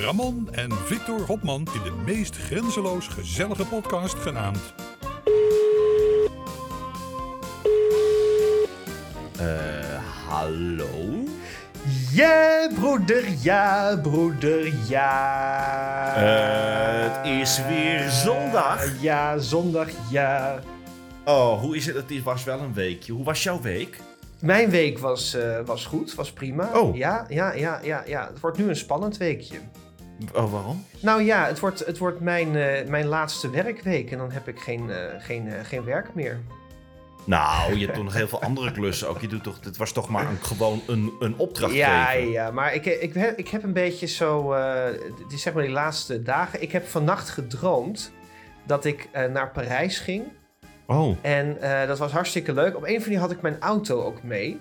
[0.00, 4.74] Ramon en Victor Hopman in de meest grenzeloos gezellige podcast genaamd
[9.38, 11.24] Eh, hallo?
[12.12, 16.12] Ja, broeder, ja, broeder, ja.
[16.16, 19.00] Het is weer zondag.
[19.00, 20.60] Ja, zondag, ja.
[21.24, 21.96] Oh, hoe is het?
[21.96, 23.12] Het was wel een weekje.
[23.12, 23.98] Hoe was jouw week?
[24.38, 26.70] Mijn week was, eh, was goed, was prima.
[26.74, 26.96] Oh.
[26.96, 28.26] Ja, ja, ja, ja, ja.
[28.26, 29.58] Het wordt nu een spannend weekje.
[30.34, 30.84] Oh, waarom?
[31.00, 34.60] Nou ja, het wordt, het wordt mijn, eh, mijn laatste werkweek en dan heb ik
[34.60, 36.40] geen, eh, geen, eh, geen werk meer.
[37.24, 39.20] Nou, je hebt toch nog heel veel andere klussen ook.
[39.20, 42.30] Je doet toch, dit was toch maar een, gewoon een, een opdracht Ja, geven.
[42.30, 45.72] ja, maar ik, ik, heb, ik heb een beetje zo, het is zeg maar die
[45.72, 46.62] laatste dagen.
[46.62, 48.12] Ik heb vannacht gedroomd
[48.66, 50.24] dat ik naar Parijs ging.
[50.86, 52.76] Oh, En dat was hartstikke leuk.
[52.76, 54.60] Op een van die had ik mijn auto ook mee.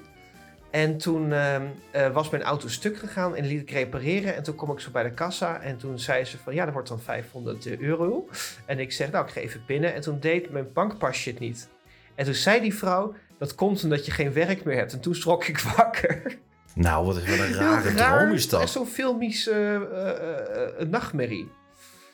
[0.76, 4.36] En toen ehm, eh, was mijn auto stuk gegaan en liet ik repareren.
[4.36, 6.54] En toen kom ik zo bij de kassa en toen zei ze van...
[6.54, 8.30] ja, dat wordt dan 500 euro.
[8.66, 9.94] En ik zeg, nou, ik ga even pinnen.
[9.94, 11.70] En toen deed mijn bankpasje het niet.
[12.16, 14.94] En toen zei die vrouw, dat komt omdat je geen werk meer hebt.
[14.94, 16.38] En toen schrok ik wakker.
[16.74, 18.20] nou, wat, een rare raar.
[18.20, 18.70] droom is dat.
[18.70, 21.52] zo'n filmische eh, eh, eh, nachtmerrie.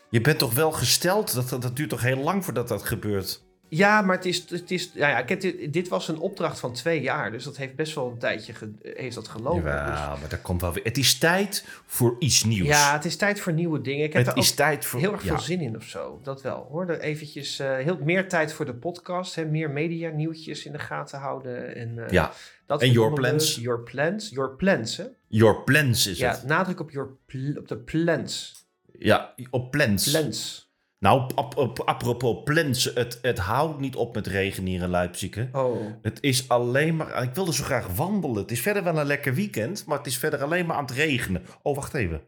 [0.09, 1.33] Je bent toch wel gesteld?
[1.33, 3.43] Dat, dat, dat duurt toch heel lang voordat dat gebeurt?
[3.73, 6.59] Ja, maar het is, het is ja, ja, ik heb dit, dit was een opdracht
[6.59, 7.31] van twee jaar.
[7.31, 9.61] Dus dat heeft best wel een tijdje ge- heeft dat gelopen.
[9.63, 10.83] Dus- Jawel, maar dat komt wel weer.
[10.83, 12.67] Het is tijd voor iets nieuws.
[12.67, 14.05] Ja, het is tijd voor nieuwe dingen.
[14.05, 14.99] Ik heb het er is ook tijd voor...
[14.99, 15.27] heel erg ja.
[15.29, 16.19] veel zin in of zo.
[16.23, 16.89] Dat wel, hoor.
[16.89, 19.35] Er eventjes eh, heel, meer tijd voor de podcast.
[19.35, 21.75] Hè, meer media nieuwtjes in de gaten houden.
[21.75, 22.31] En, eh, Ja,
[22.65, 23.55] dat En your plans.
[23.55, 23.65] leuk.
[23.65, 24.29] Your plans.
[24.29, 25.03] Your plans, hè?
[25.27, 26.43] your plans is Ja, het.
[26.43, 28.65] nadruk op, your pl- op de plans.
[28.99, 30.11] Ja, op plans.
[30.11, 30.69] Plans.
[31.01, 32.91] Nou, ap- ap- apropos plans.
[32.93, 35.35] Het, het houdt niet op met regen hier in Leipzig.
[35.35, 35.47] hè.
[35.51, 35.85] Oh.
[36.01, 37.23] Het is alleen maar...
[37.23, 38.37] Ik wilde zo graag wandelen.
[38.41, 40.91] Het is verder wel een lekker weekend, maar het is verder alleen maar aan het
[40.95, 41.43] regenen.
[41.61, 42.21] Oh, wacht even.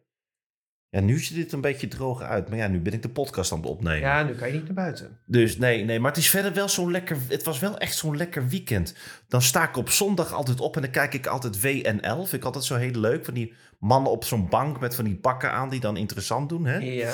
[0.89, 2.49] Ja, nu ziet het een beetje droog uit.
[2.49, 3.99] Maar ja, nu ben ik de podcast aan het opnemen.
[3.99, 5.19] Ja, nu kan je niet naar buiten.
[5.25, 7.17] Dus nee, nee, maar het is verder wel zo'n lekker.
[7.29, 8.95] Het was wel echt zo'n lekker weekend.
[9.27, 12.15] Dan sta ik op zondag altijd op en dan kijk ik altijd WNL.
[12.15, 13.25] Vind ik altijd zo heel leuk.
[13.25, 16.65] Van die mannen op zo'n bank met van die pakken aan die dan interessant doen.
[16.65, 16.77] Hè?
[16.77, 17.13] Ja,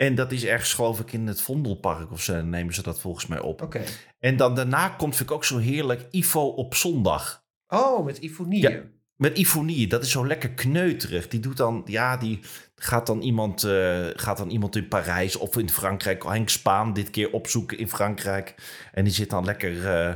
[0.00, 3.26] En dat is ergens, geloof ik, in het Vondelpark of zo nemen ze dat volgens
[3.26, 3.62] mij op.
[3.62, 3.82] oké.
[4.18, 7.44] En dan daarna komt, vind ik ook zo heerlijk, Ivo op zondag.
[7.68, 8.62] Oh, met Ifonie.
[8.62, 8.82] Ja.
[9.16, 11.28] Met Ifonie, dat is zo lekker kneuterig.
[11.28, 12.40] Die doet dan, ja, die
[12.74, 17.10] gaat dan iemand, eh, gaat dan iemand in Parijs of in Frankrijk, Henk Spaan dit
[17.10, 18.54] keer opzoeken in Frankrijk.
[18.92, 20.14] En die zit dan lekker, eh,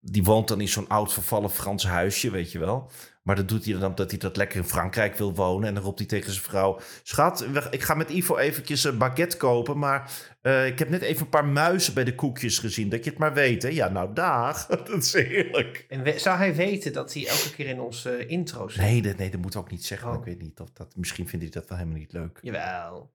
[0.00, 2.90] die woont dan in zo'n oud vervallen Frans huisje, weet je wel.
[3.22, 5.68] Maar dat doet hij dan omdat hij dat lekker in Frankrijk wil wonen.
[5.68, 9.36] En dan roept hij tegen zijn vrouw: Schat, ik ga met Ivo eventjes een baguette
[9.36, 9.78] kopen.
[9.78, 10.10] Maar
[10.42, 12.88] eh, ik heb net even een paar muizen bij de koekjes gezien.
[12.88, 13.68] Dat je het maar weet, hè?
[13.68, 14.66] Ja, nou, dag.
[14.66, 15.84] dat is heerlijk.
[15.88, 18.80] En we- zou hij weten dat hij elke keer in onze intro zit?
[18.82, 20.08] Nee, dat, nee, dat moet ik ook niet zeggen.
[20.10, 20.18] Oh.
[20.18, 20.60] Ik weet niet.
[20.60, 22.38] Of dat, misschien vindt hij dat wel helemaal niet leuk.
[22.42, 23.12] Jawel.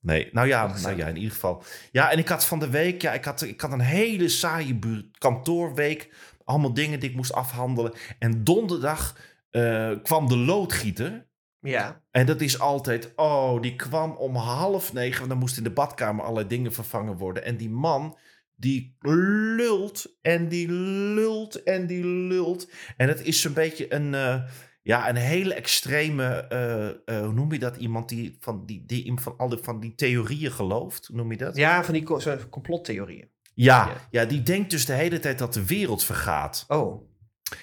[0.00, 1.62] Nee, nou ja, nou ja, in ieder geval.
[1.92, 4.78] Ja, en ik had van de week, ja, ik had, ik had een hele saaie
[5.18, 6.10] kantoorweek.
[6.44, 7.92] Allemaal dingen die ik moest afhandelen.
[8.18, 9.16] En donderdag
[9.50, 11.26] eh, kwam de loodgieter.
[11.60, 12.02] Ja.
[12.10, 15.18] En dat is altijd, oh, die kwam om half negen.
[15.18, 17.44] Want dan moest in de badkamer allerlei dingen vervangen worden.
[17.44, 18.18] En die man,
[18.54, 20.68] die lult en die
[21.14, 22.70] lult en die lult.
[22.96, 24.42] En het is zo'n beetje een, eh,
[24.82, 26.24] ja, een hele extreme,
[27.04, 27.76] eh, hoe noem je dat?
[27.76, 31.56] Iemand die van die, die van alle van die theorieën gelooft, hoe noem je dat?
[31.56, 32.06] Ja, van die
[32.50, 33.30] complottheorieën.
[33.54, 34.08] Ja, Ja.
[34.10, 36.64] ja, die denkt dus de hele tijd dat de wereld vergaat.
[36.68, 37.06] Oh.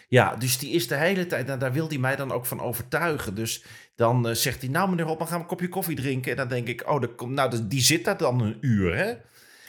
[0.07, 2.62] Ja, dus die is de hele tijd, nou, daar wil hij mij dan ook van
[2.62, 3.35] overtuigen.
[3.35, 3.63] Dus
[3.96, 6.31] dan eh, zegt hij, nou meneer Hopman, gaan we een kopje koffie drinken?
[6.31, 8.95] En dan denk ik, oh, dat komt- nou, dus die zit daar dan een uur,
[8.97, 9.13] hè?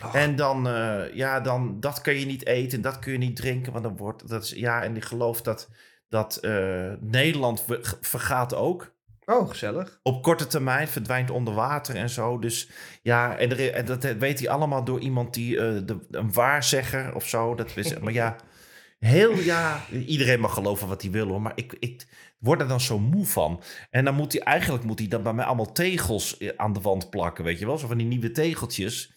[0.04, 0.14] Och.
[0.14, 3.36] En dan, eh, ja, dan, dat kun je niet eten en dat kun je niet
[3.36, 5.68] drinken, want dan wordt, dat is, ja, en die gelooft dat,
[6.08, 8.94] dat eh, Nederland ver- vergaat ook.
[9.24, 9.98] Oh, gezellig.
[10.02, 12.38] Op korte termijn verdwijnt onder water en zo.
[12.38, 12.70] Dus
[13.02, 17.26] ja, en, er- en dat weet hij allemaal door iemand die de, een waarzegger of
[17.28, 17.54] zo.
[17.54, 18.36] Dat is, maar ja,
[18.98, 21.42] heel ja, iedereen mag geloven wat hij wil hoor.
[21.42, 22.06] Maar ik, ik
[22.38, 23.62] word er dan zo moe van.
[23.90, 26.80] En dan moet hij eigenlijk moet hij dan bij mij allemaal tegels eh, aan de
[26.80, 27.78] wand plakken, weet je wel?
[27.78, 29.14] Zo van die nieuwe tegeltjes.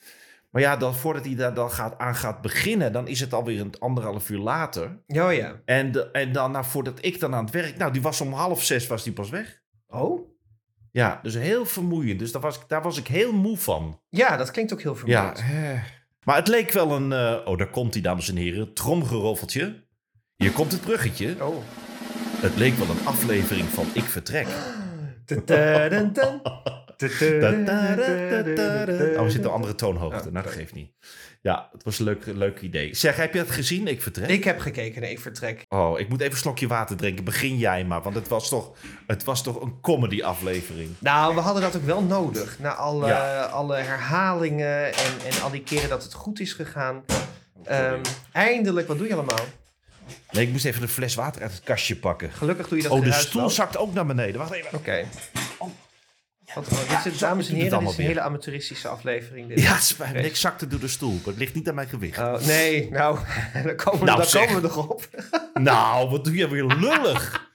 [0.49, 3.59] Maar ja, dan, voordat hij daar dan gaat, aan gaat beginnen, dan is het alweer
[3.59, 5.01] een anderhalf uur later.
[5.07, 5.61] Oh ja.
[5.65, 7.77] En, de- en dan, nou, voordat ik dan aan het werk...
[7.77, 9.61] Nou, die was om half zes was die pas weg.
[9.87, 10.29] Oh?
[10.91, 12.19] Ja, dus heel vermoeiend.
[12.19, 14.01] Dus daar was, ik, daar was ik heel moe van.
[14.09, 15.39] Ja, dat klinkt ook heel Ja, vermoeiend.
[15.39, 15.83] eh.
[16.25, 17.11] Maar het leek wel een...
[17.11, 18.73] eh, oh, daar komt hij, dames en heren.
[18.73, 19.87] Tromgeroffeltje.
[20.35, 21.35] Hier komt het bruggetje.
[21.45, 21.63] Oh.
[22.41, 24.47] Het leek wel een aflevering van Ik Vertrek.
[27.03, 27.09] Oh,
[29.23, 30.31] we zitten een andere toonhoogte.
[30.31, 30.91] Nou, dat geeft niet.
[31.41, 32.95] Ja, het was een leuk, leuk idee.
[32.95, 33.87] Zeg, heb je het gezien?
[33.87, 34.29] Ik Vertrek?
[34.29, 35.65] Ik heb gekeken naar Ik Vertrek.
[35.69, 37.23] Oh, ik moet even een slokje water drinken.
[37.23, 38.71] Begin jij maar, want het was toch,
[39.07, 40.89] het was toch een comedy aflevering.
[40.99, 42.59] Nou, we hadden dat ook wel nodig.
[42.59, 43.43] Na alle, Ja.
[43.43, 47.03] alle herhalingen en, en al die keren dat het goed is gegaan.
[47.63, 47.99] Ehm,
[48.31, 49.45] eindelijk, wat doe je allemaal?
[50.31, 52.31] Nee, ik moest even een fles water uit het kastje pakken.
[52.31, 53.49] Gelukkig doe je dat Oh, de stoel wel.
[53.49, 54.37] zakt ook naar beneden.
[54.39, 54.77] Wacht even.
[54.77, 55.05] Oké.
[56.55, 59.47] Wat, oh, dit is, dames en heren, dit is een hele amateuristische aflevering.
[59.47, 59.61] Dit.
[59.61, 61.11] Ja, het is niks zakte door de stoel.
[61.13, 62.17] Maar het ligt niet aan mijn gewicht.
[62.19, 63.19] Oh, nee, nou,
[63.63, 65.07] daar komen, we- Nou, daar komen we nog op.
[65.53, 67.48] Nou, wat doe je weer lullig.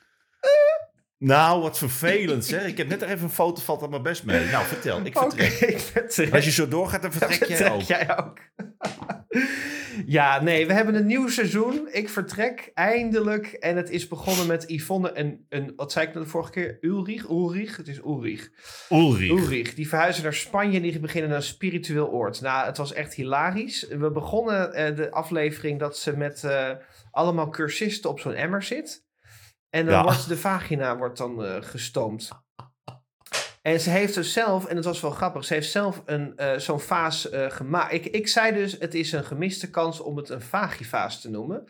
[1.24, 2.66] Nou, wat vervelend zeg.
[2.66, 4.46] Ik heb net er even een foto, valt er maar best mee.
[4.46, 5.00] Nou, vertel.
[5.04, 5.52] Ik vertrek.
[5.74, 6.34] ik vertrek.
[6.34, 7.80] Als je zo doorgaat, dan vertrek jij ook.
[7.80, 8.38] jij ook.
[10.06, 11.88] ja, nee, we hebben een nieuw seizoen.
[11.92, 13.46] Ik vertrek eindelijk.
[13.46, 16.78] En het is begonnen met Yvonne en, een, wat zei ik nou de vorige keer?
[16.80, 17.28] Ulrich?
[17.28, 17.76] Ulrich?
[17.76, 18.50] Het is Ulrich.
[18.90, 19.30] Ulrich.
[19.30, 19.74] Ulrich.
[19.74, 22.40] Die verhuizen naar Spanje en die beginnen een spiritueel oord.
[22.40, 23.86] Nou, het was echt hilarisch.
[23.88, 26.70] We begonnen eh, de aflevering dat ze met eh,
[27.10, 29.03] allemaal cursisten op zo'n emmer zit.
[29.74, 30.02] En dan Ja.
[30.02, 32.28] wordt de vagina wordt dan eh, gestoomd.
[33.62, 36.58] En ze heeft dus zelf, en het was wel grappig, ze heeft zelf een, eh,
[36.58, 37.92] zo'n vaas eh, gemaakt.
[37.92, 41.64] Ik, ik zei dus, het is een gemiste kans om het een vagivaas te noemen.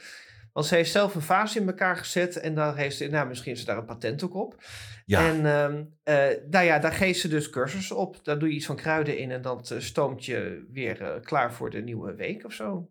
[0.52, 3.52] Want ze heeft zelf een vaas in elkaar gezet en daar heeft ze, nou misschien
[3.52, 4.64] is ze daar een patent ook op.
[5.06, 8.24] Ja, En ehm, eh, nou ja, daar geeft ze dus cursussen op.
[8.24, 11.70] Daar doe je iets van kruiden in en dat eh, stoomt je weer klaar voor
[11.70, 12.88] de nieuwe week of zo.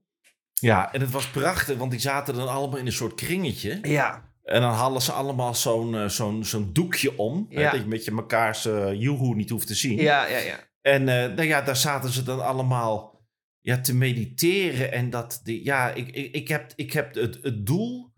[0.54, 3.80] ja, en het was prachtig, want die zaten dan allemaal in een soort kringetje.
[3.82, 7.46] Ja, En dan hadden ze allemaal zo'n eh, zo'n zo'n doekje om.
[7.50, 9.98] hè, dat je met je mekaars uh, joehoe niet hoeft te zien.
[9.98, 10.60] ja, ja, ja.
[10.82, 13.22] En eh, nou ja, daar zaten ze dan allemaal
[13.60, 14.92] ja, te mediteren.
[14.92, 18.13] En dat, die, ja, ik, ik, ik heb, ik heb het, het doel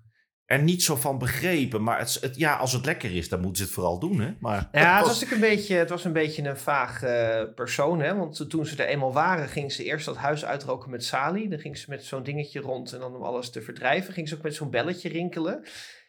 [0.46, 1.84] er niet zo van begrepen.
[1.84, 4.20] Maar het, het, ja, als het lekker is, dan moeten ze het vooral doen.
[4.20, 4.34] Hè?
[4.40, 8.02] Maar Ja, het was natuurlijk een beetje, het was een, beetje een vaag eh, persoon.
[8.02, 8.16] Hè?
[8.16, 11.50] Want toen ze er eenmaal waren, ging ze eerst dat huis uitroken met Sali.
[11.50, 14.14] Dan ging ze met zo'n dingetje rond en dan om alles te verdrijven.
[14.14, 15.64] Ging ze ook met zo'n belletje rinkelen.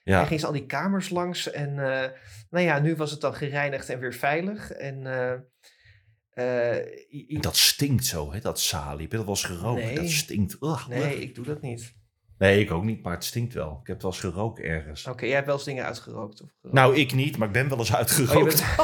[0.05, 1.51] En ja, ging ze al die kamers langs.
[1.51, 2.11] En eh,
[2.51, 4.71] nou ja, nu was het dan gereinigd en weer veilig.
[4.71, 9.03] En eh, eh, dat stinkt zo, hè, dat salie.
[9.03, 9.85] Heb je dat wel eens geroken?
[9.85, 9.95] Nee.
[9.95, 10.57] Dat stinkt.
[10.61, 11.21] Ugh, nee, ugh.
[11.21, 11.95] ik doe dat niet.
[12.39, 13.79] Nee, ik ook niet, maar het stinkt wel.
[13.81, 15.07] Ik heb het wel eens geroken ergens.
[15.07, 16.43] Oké, jij hebt wel eens dingen uitgerookt?
[16.43, 16.77] Of gerookt?
[16.77, 18.65] Nou, ik niet, maar ik ben wel eens Oh, uitgerookt.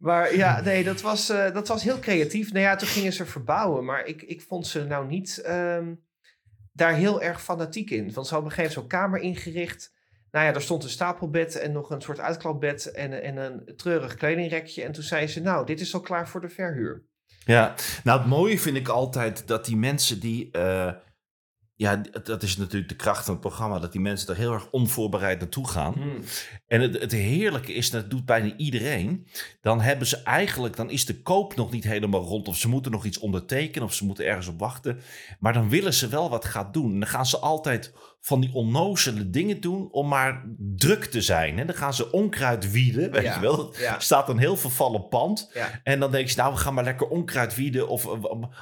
[0.00, 2.52] maar ja, nee, dat was, eh, dat was heel creatief.
[2.52, 3.84] Nou ja, toen gingen ze verbouwen.
[3.84, 5.94] Maar ik, ik vond ze nou niet ehm,
[6.72, 8.12] daar heel erg fanatiek in.
[8.12, 9.92] Want ze hadden op een gegeven moment zo'n kamer ingericht.
[10.30, 14.14] Nou ja, daar stond een stapelbed en nog een soort uitklapbed en, en een treurig
[14.14, 14.82] kledingrekje.
[14.82, 17.04] En toen zei ze, nou, dit is al klaar voor de verhuur.
[17.44, 17.74] Ja,
[18.04, 20.50] nou het mooie vind ik altijd dat die mensen die...
[20.50, 20.92] eh,
[21.82, 23.78] ja, dat is natuurlijk de kracht van het programma...
[23.78, 25.92] dat die mensen er heel erg onvoorbereid naartoe gaan.
[25.92, 26.22] Hmm.
[26.66, 29.26] En het, het heerlijke is, dat doet bijna iedereen...
[29.60, 30.76] dan hebben ze eigenlijk...
[30.76, 32.48] dan is de koop nog niet helemaal rond...
[32.48, 33.88] of ze moeten nog iets ondertekenen...
[33.88, 35.00] of ze moeten ergens op wachten.
[35.38, 36.92] Maar dan willen ze wel wat gaan doen.
[36.92, 39.88] En dan gaan ze altijd van die onnozele dingen doen...
[39.90, 41.58] om maar druk te zijn.
[41.58, 41.64] Hè?
[41.64, 43.74] Dan gaan ze onkruid wieden, weet Ja, je wel.
[43.78, 43.94] ja.
[43.94, 45.50] Er staat een heel vervallen pand...
[45.54, 45.80] Ja.
[45.84, 47.88] En dan denk je, nou, we gaan maar lekker onkruid wieden.
[47.88, 48.08] Of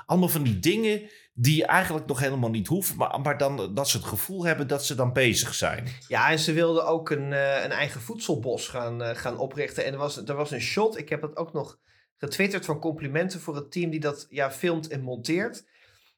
[0.07, 2.97] allemaal van die dingen die je eigenlijk nog helemaal niet hoeft.
[2.97, 5.89] Maar, maar dan dat ze het gevoel hebben dat ze dan bezig zijn.
[6.09, 9.85] Ja, en ze wilden ook een, eh, een eigen voedselbos gaan, eh, gaan oprichten.
[9.85, 11.79] En er was, er was een shot, ik heb dat ook nog
[12.17, 15.65] getwitterd van complimenten voor het team die dat ja, filmt en monteert.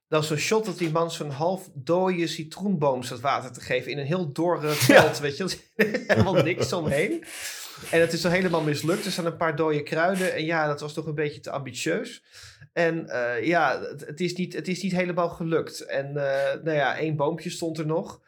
[0.08, 3.90] Dat is een shot dat die man zo'n half dode citroenboom staat water te geven
[3.90, 5.58] in een heel dorre veld, weet je.
[6.06, 7.24] Helemaal niks omheen.
[7.90, 9.04] En het is dan helemaal mislukt.
[9.04, 10.34] Er staan een paar dode kruiden.
[10.34, 12.22] En ja, dat was toch een beetje te ambitieus.
[12.72, 15.80] En eh, ja, het, is niet, het is niet helemaal gelukt.
[15.80, 18.20] En eh, nou ja, één boompje stond er nog.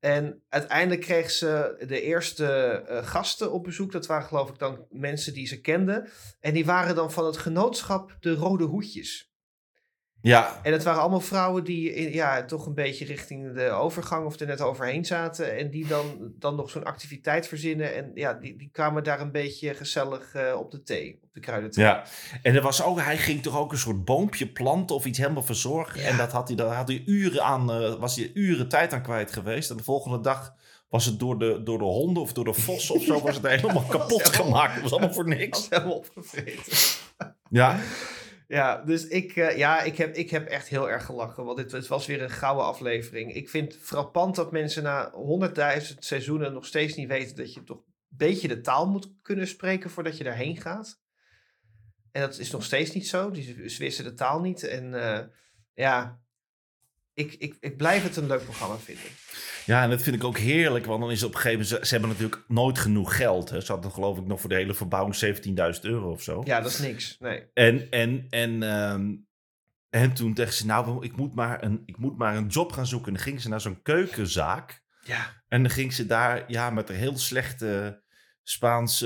[0.00, 3.92] En uiteindelijk kreeg ze de eerste eh, gasten op bezoek.
[3.92, 6.08] Dat waren geloof ik dan mensen die ze kenden.
[6.40, 9.34] En die waren dan van het genootschap De Rode Hoedjes.
[10.26, 14.26] Ja, En het waren allemaal vrouwen die in- ja, toch een beetje richting de overgang
[14.26, 15.56] of er net overheen zaten.
[15.58, 17.94] En die dan, dan nog zo'n activiteit verzinnen.
[17.94, 21.40] En ja, die, die kwamen daar een beetje gezellig eh, op de thee, op de
[21.40, 21.84] kruidenthee.
[21.84, 22.04] ja.
[22.42, 25.42] En er was ook, hij ging toch ook een soort boompje planten of iets helemaal
[25.42, 26.00] verzorgen.
[26.00, 26.06] Ja.
[26.08, 29.02] En dat had hij, daar had hij uren aan, eh, was hij uren tijd aan
[29.02, 29.70] kwijt geweest.
[29.70, 30.54] En de volgende dag
[30.88, 33.46] was het door de, door de honden of door de vossen of zo, was het
[33.60, 34.72] helemaal kapot gemaakt.
[34.74, 35.66] Het was allemaal voor Dat niks.
[35.70, 36.72] helemaal opgevreten.
[37.50, 37.78] Ja,
[38.46, 41.44] Ja, dus ik, eh, ja, ik, heb, ik heb echt heel erg gelachen.
[41.44, 43.34] Want dit, het was weer een gouden aflevering.
[43.34, 45.12] Ik vind het frappant dat mensen na
[45.90, 47.82] 100.000 seizoenen nog steeds niet weten dat je toch
[48.16, 51.00] beetje de taal moet kunnen spreken voordat je daarheen gaat.
[52.12, 53.30] En dat is nog steeds niet zo.
[53.30, 54.62] Die, ze wisten de taal niet.
[54.62, 55.20] En uh,
[55.74, 56.20] ja,
[57.16, 59.04] ik, ik, ik blijf het een leuk programma vinden.
[59.64, 61.86] Ja, en dat vind ik ook heerlijk, want dan is het op een gegeven moment...
[61.86, 63.50] Ze hebben natuurlijk nooit genoeg geld.
[63.50, 63.60] Hè.
[63.60, 65.36] Ze hadden geloof ik nog voor de hele verbouwing
[65.76, 66.42] 17.000 euro of zo.
[66.44, 67.44] Ja, dat is niks, nee.
[67.54, 69.26] En, en, en, um,
[69.90, 72.86] en toen dacht ze, nou, ik moet, maar een, ik moet maar een job gaan
[72.86, 73.08] zoeken.
[73.08, 74.82] En dan ging ze naar zo'n keukenzaak.
[75.02, 75.42] Ja.
[75.48, 78.02] En dan ging ze daar, ja, met een heel slechte
[78.42, 78.98] Spaans...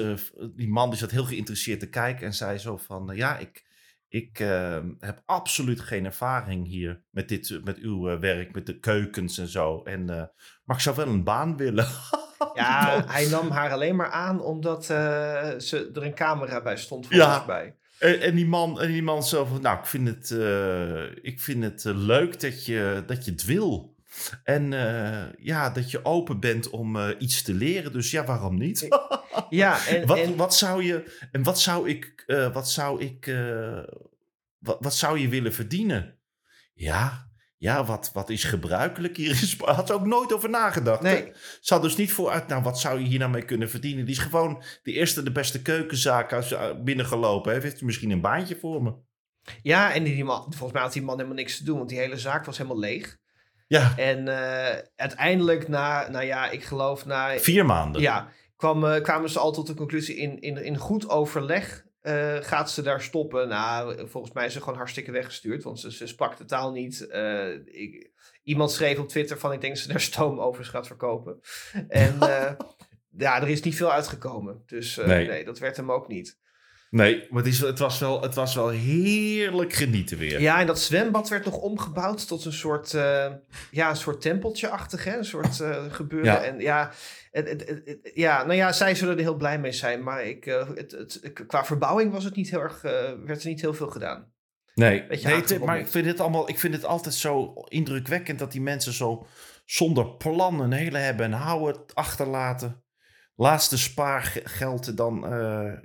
[0.57, 3.11] die man die zat heel geïnteresseerd te kijken en zei zo van...
[3.15, 3.65] ja, ik
[4.11, 8.79] ik uh, heb absoluut geen ervaring hier met, dit, met uw uh, werk, met de
[8.79, 9.83] keukens en zo.
[9.83, 10.23] En, uh,
[10.65, 11.87] maar ik zou wel een baan willen.
[12.55, 17.07] ja, hij nam haar alleen maar aan omdat eh, ze, er een camera bij stond.
[17.09, 17.77] Ja, bij.
[17.99, 20.31] En, en, die man, en die man van, nou, ik vind het,
[21.23, 23.95] ik vind het leuk dat je, dat je het wil.
[24.45, 24.71] En
[25.39, 27.93] ja, dat je open bent om iets te leren.
[27.93, 28.89] Dus ja, waarom niet?
[29.49, 33.27] Ja, en wat, en wat zou je en wat zou ik, uh, wat zou ik,
[34.59, 36.19] wat, wat zou je willen verdienen?
[36.75, 39.75] Ja, ja, wat, wat is gebruikelijk hier in Spanje?
[39.75, 41.03] Had ze ook nooit over nagedacht.
[41.03, 41.33] Nee.
[41.61, 44.05] Ze had dus niet vooruit, nou, wat zou je hier nou mee kunnen verdienen?
[44.05, 47.65] Die is gewoon de eerste, de beste keukenzaak als ze binnengelopen heeft.
[47.65, 48.95] Heeft misschien een baantje voor me?
[49.63, 51.99] Ja, en die man, volgens mij had die man helemaal niks te doen, want die
[51.99, 53.19] hele zaak was helemaal leeg.
[53.71, 53.97] Ja.
[53.97, 57.39] En uh, uiteindelijk na, nou ja, ik geloof na...
[57.39, 58.03] Vier maanden.
[58.03, 62.37] Ja, kwam, uh, kwamen ze al tot de conclusie in, in, in goed overleg uh,
[62.41, 63.49] gaat ze daar stoppen.
[63.49, 67.07] Nou, volgens mij is ze gewoon hartstikke weggestuurd, want ze, ze sprak de taal niet.
[67.11, 68.11] Uh, ik,
[68.43, 71.41] iemand schreef op Twitter van ik denk dat ze daar stoomovers gaat verkopen.
[71.89, 72.19] En
[73.25, 74.63] ja, er is niet veel uitgekomen.
[74.67, 75.27] Dus nee.
[75.27, 76.39] nee, dat werd hem ook niet.
[76.91, 80.41] Nee, maar het, is, het, was wel, het was wel heerlijk genieten weer.
[80.41, 83.27] Ja, en dat zwembad werd nog omgebouwd tot een soort, uh,
[83.71, 85.17] ja, een soort tempeltje-achtig, hè?
[85.17, 86.33] Een soort uh, gebeuren.
[86.33, 86.43] Ja.
[86.43, 86.93] En ja,
[87.31, 90.03] het, het, het, ja, nou ja, zij zullen er heel blij mee zijn.
[90.03, 92.83] Maar ik, uh, het, qua verbouwing was het niet heel erg,
[93.25, 94.33] werd er niet heel veel gedaan.
[94.75, 98.61] Nee, nee maar ik vind, het allemaal, ik vind het altijd zo indrukwekkend dat die
[98.61, 99.27] mensen zo
[99.65, 102.83] zonder plan een hele hebben en houden achterlaten.
[103.37, 105.27] Laatste spaargeld dan,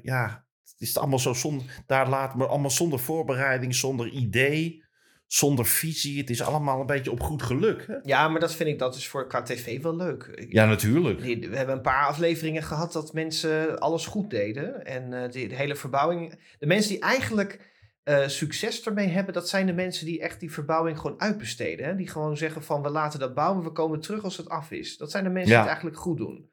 [0.01, 0.44] ja,
[0.81, 4.83] is allemaal zo zonder, daar laat me allemaal zonder voorbereiding, zonder idee,
[5.27, 6.19] zonder visie.
[6.19, 7.87] Het is allemaal een beetje op goed geluk.
[7.87, 7.95] Hè?
[8.01, 10.45] Ja, maar dat vind ik dat is voor KTV wel leuk.
[10.49, 11.19] Ja, natuurlijk.
[11.19, 14.85] We hebben een paar afleveringen gehad dat mensen alles goed deden.
[14.85, 16.39] En uh, de, de, hele verbouwing.
[16.59, 20.51] De mensen die eigenlijk uh, succes ermee hebben, dat zijn de mensen die echt die
[20.51, 21.85] verbouwing gewoon uitbesteden.
[21.85, 21.95] Hè?
[21.95, 24.97] Die gewoon zeggen van we laten dat bouwen, we komen terug als het af is.
[24.97, 25.61] Dat zijn de mensen ja.
[25.61, 26.49] die het eigenlijk goed doen.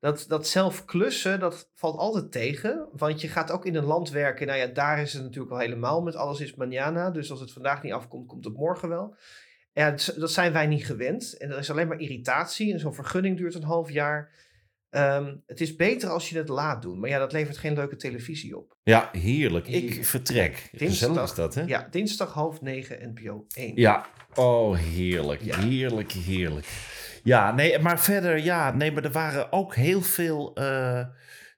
[0.00, 2.88] Dat, dat zelf klussen, dat valt altijd tegen.
[2.92, 4.46] Want je gaat ook in een land werken.
[4.46, 7.10] Nou ja, daar is het natuurlijk al helemaal met alles is manana.
[7.10, 9.16] Dus als het vandaag niet afkomt, komt het morgen wel.
[9.72, 11.36] Ja, dat zijn wij niet gewend.
[11.36, 12.72] En er is alleen maar irritatie.
[12.72, 14.30] En zo'n vergunning duurt een half jaar.
[14.90, 17.00] Um, het is beter als je het laat doen.
[17.00, 18.76] Maar ja, dat levert geen leuke televisie op.
[18.82, 19.66] Ja, heerlijk.
[19.66, 20.68] Ik vertrek.
[20.72, 21.62] Dinsdag is dat, hè?
[21.62, 23.72] Ja, dinsdag half negen, NPO 1.
[23.76, 25.42] Ja, oh heerlijk.
[25.42, 25.58] Ja.
[25.58, 26.66] Heerlijk, heerlijk.
[27.22, 30.58] Ja, nee, maar verder, ja, nee, maar er waren ook heel veel.
[30.58, 30.98] Uh,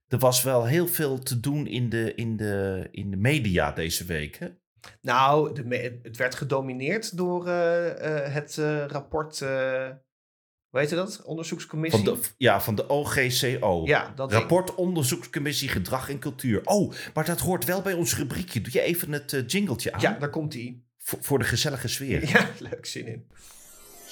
[0.08, 4.04] er was wel heel veel te doen in de, in de, in de media deze
[4.04, 4.36] week.
[4.36, 4.48] Hè?
[5.00, 7.94] Nou, de, het werd gedomineerd door uh, uh,
[8.34, 8.56] het
[8.88, 9.38] rapport.
[9.38, 10.00] hoe
[10.70, 11.22] heet dat?
[11.24, 12.04] Onderzoekscommissie?
[12.04, 13.82] Van de, ja, van de OGCO.
[13.84, 14.74] Ja, dat rapport.
[14.74, 16.60] Onderzoekscommissie Gedrag en Cultuur.
[16.64, 18.60] Oh, maar dat hoort wel bij ons rubriekje.
[18.60, 20.00] Doe je even het jingletje aan?
[20.00, 20.90] Ja, daar komt ie.
[20.98, 22.28] Voor, voor de gezellige sfeer.
[22.28, 23.26] Ja, leuk zin in.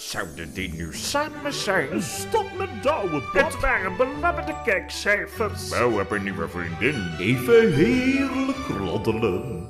[0.01, 2.03] Zouden die nu samen zijn?
[2.03, 3.33] Stop met douwen, Bob.
[3.33, 5.69] Het waren belabberde kijkcijfers.
[5.69, 7.17] Bouw heb een nieuwe vriendin.
[7.19, 9.69] Even heerlijk roddelen.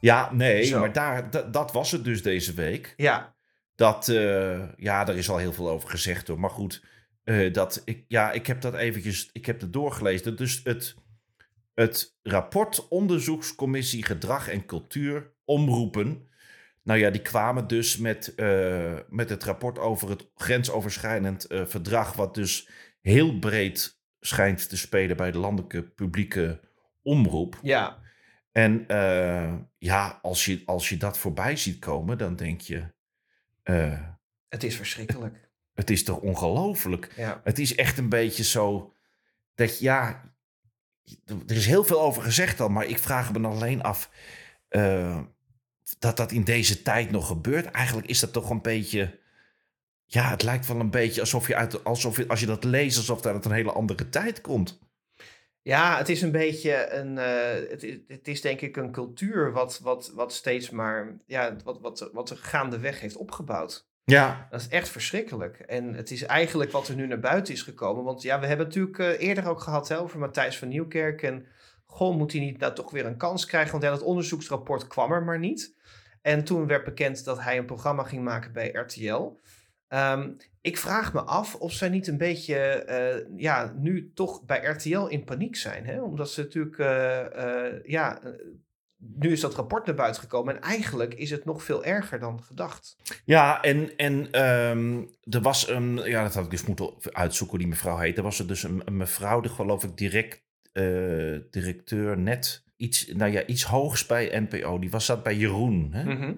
[0.00, 0.80] Ja, nee, Zo.
[0.80, 2.94] maar daar, dat was het dus deze week.
[2.96, 3.36] Ja.
[3.74, 6.40] Dat, uh, ja, daar is al heel veel over gezegd hoor.
[6.40, 6.84] Maar goed,
[7.24, 10.36] uh, dat, ik, ja, ik heb dat eventjes, ik heb het doorgelezen.
[10.36, 10.94] Dus het,
[11.74, 16.28] het rapport Onderzoekscommissie Gedrag en Cultuur Omroepen
[16.86, 22.12] nou ja, die kwamen dus met, uh, met het rapport over het grensoverschrijdend uh, verdrag,
[22.12, 22.68] wat dus
[23.00, 26.60] heel breed schijnt te spelen bij de landelijke publieke
[27.02, 27.58] omroep.
[27.62, 27.98] Ja.
[28.52, 32.94] En uh, ja, als je, als je dat voorbij ziet komen, dan denk je.
[34.48, 35.34] het is verschrikkelijk.
[35.34, 37.12] Het, het is toch ongelooflijk?
[37.16, 37.40] Ja.
[37.44, 38.94] Het is echt een beetje zo
[39.54, 40.22] dat ja,
[41.46, 44.10] er is heel veel over gezegd al, maar ik vraag me alleen af
[45.98, 47.70] dat dat in deze tijd nog gebeurt.
[47.70, 49.18] Eigenlijk is dat toch een beetje.
[50.04, 52.96] Ja, het lijkt wel een beetje alsof je, uit, alsof je als je dat leest,
[52.96, 54.78] alsof dat uit een hele andere tijd komt.
[55.62, 57.16] Ja, het is een beetje een.
[57.16, 61.16] Uh, het, is, het is denk ik een cultuur wat, wat, wat steeds maar.
[61.26, 63.88] Ja, wat, wat, wat er gaandeweg heeft opgebouwd.
[64.04, 65.58] Ja, Dat is echt verschrikkelijk.
[65.58, 68.04] En het is eigenlijk wat er nu naar buiten is gekomen.
[68.04, 71.22] Want ja, we hebben het natuurlijk eh, eerder ook gehad hè, over Matthijs van Nieuwkerk.
[71.22, 71.46] En
[71.84, 73.70] goh, moet hij niet nou toch weer een kans krijgen?
[73.70, 75.75] Want ja, dat onderzoeksrapport kwam er maar niet.
[76.26, 79.40] En toen werd bekend dat hij een programma ging maken bij RTL.
[79.88, 80.30] Ehm,
[80.60, 85.06] ik vraag me af of zij niet een beetje eh, ja, nu toch bij RTL
[85.06, 85.86] in paniek zijn.
[85.86, 86.00] Hè?
[86.02, 88.20] Omdat ze natuurlijk, eh, eh, ja,
[88.96, 90.56] nu is dat rapport naar buiten gekomen.
[90.56, 92.96] En eigenlijk is het nog veel erger dan gedacht.
[93.24, 97.68] ja en, en ehm, er was een, ja, dat had ik dus moeten uitzoeken die
[97.68, 98.16] mevrouw heet.
[98.16, 100.44] Er was er dus een, mevrouw, die geloof ik direct
[101.50, 104.78] directeur net iets, nou ja, iets hoogs bij NPO.
[104.78, 105.88] Die was zat bij Jeroen.
[105.92, 106.04] Hè?
[106.04, 106.34] Mhm.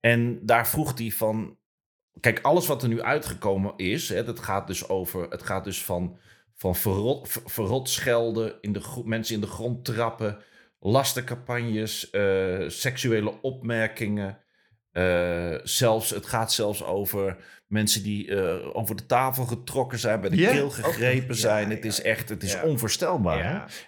[0.00, 1.58] En daar vroeg hij van.
[2.20, 5.28] Kijk, alles wat er nu uitgekomen is, hè, dat gaat dus over.
[5.30, 6.18] Het gaat dus van,
[6.54, 10.38] van verrot, ver- verrot schelden, in de, mensen in de grond trappen,
[10.80, 14.38] lastencampagnes, eh, seksuele opmerkingen.
[14.92, 20.30] eh, zelfs, het gaat zelfs over mensen die eh, over de tafel getrokken zijn, bij
[20.30, 21.68] de keel gegrepen zijn.
[21.68, 23.38] Ja, het is echt, het is onvoorstelbaar.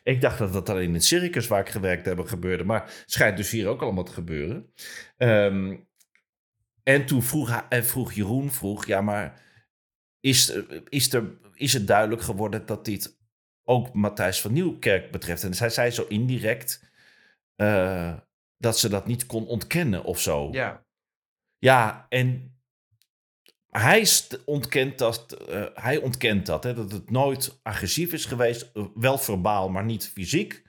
[0.02, 2.64] Ik dacht dat dat alleen in het circus waar ik gewerkt heb gebeurde.
[2.64, 4.72] Maar het schijnt dus hier ook allemaal te gebeuren.
[5.16, 5.76] Ehm,
[6.82, 9.42] en toen vroeg, vroeg Jeroen, vroeg, ja, maar
[10.20, 13.18] is, er- is, er, is het duidelijk geworden dat dit
[13.64, 15.42] ook Matthijs van Nieuwkerk betreft?
[15.44, 16.90] En zij zei zo indirect
[17.56, 18.14] eh,
[18.58, 20.48] dat ze dat niet kon ontkennen of zo.
[20.52, 20.86] Ja.
[21.58, 22.57] Ja, en
[23.78, 24.06] hij
[24.44, 29.18] ontkent dat, eh, hij ontkent dat, hè, dat het nooit agressief is geweest, eh, wel
[29.18, 30.66] verbaal, maar niet fysiek.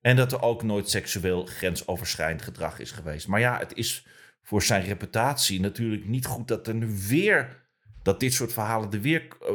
[0.00, 3.28] En dat er ook nooit seksueel grensoverschrijdend gedrag is geweest.
[3.28, 4.06] Maar ja, het is
[4.42, 7.66] voor zijn reputatie natuurlijk niet goed dat er nu weer,
[8.02, 9.54] dat dit soort verhalen er weer eh,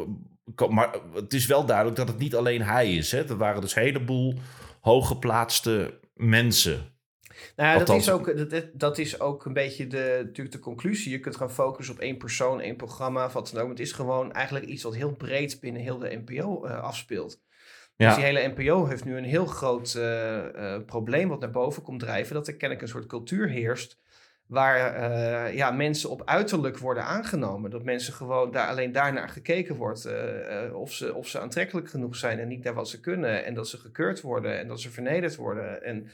[0.56, 0.76] komen.
[0.76, 3.12] Maar het is wel duidelijk dat het niet alleen hij is.
[3.12, 3.30] Hè.
[3.30, 4.40] Er waren dus een heleboel
[4.82, 6.99] hooggeplaatste mensen.
[7.56, 11.12] Nou ja, dat is, ook, dat- dat, is ook een beetje de, natuurlijk de conclusie.
[11.12, 13.70] Je kunt gaan focussen op één persoon, één programma, of wat dan ook.
[13.70, 17.42] Het is gewoon eigenlijk iets wat heel breed binnen heel de NPO eh, afspeelt.
[17.96, 18.08] Ja.
[18.08, 21.84] Dus die hele NPO heeft nu een heel groot eh, eh, probleem wat naar boven
[21.84, 22.36] komt drijven.
[22.36, 23.98] Dat er kennelijk een soort cultuur heerst.
[24.46, 27.72] Waar ja, mensen op uiterlijk worden aangenomen.
[27.72, 30.10] Dat mensen gewoon daar, alleen daarnaar gekeken wordt.
[30.74, 33.46] of, ze, of ze aantrekkelijk genoeg zijn en niet naar wat ze kunnen.
[33.46, 35.84] En dat ze gekeurd worden en dat ze vernederd worden.
[35.84, 36.10] En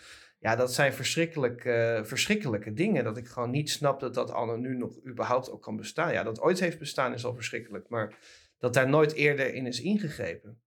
[0.45, 3.03] ja, dat zijn verschrikkelijk, eh, verschrikkelijke dingen.
[3.03, 6.13] Dat ik gewoon niet snap dat dat anno nu nog überhaupt ook kan bestaan.
[6.13, 7.85] Ja, dat ooit heeft bestaan is al verschrikkelijk.
[7.89, 8.15] Maar
[8.57, 10.57] dat daar nooit eerder in is ingegrepen.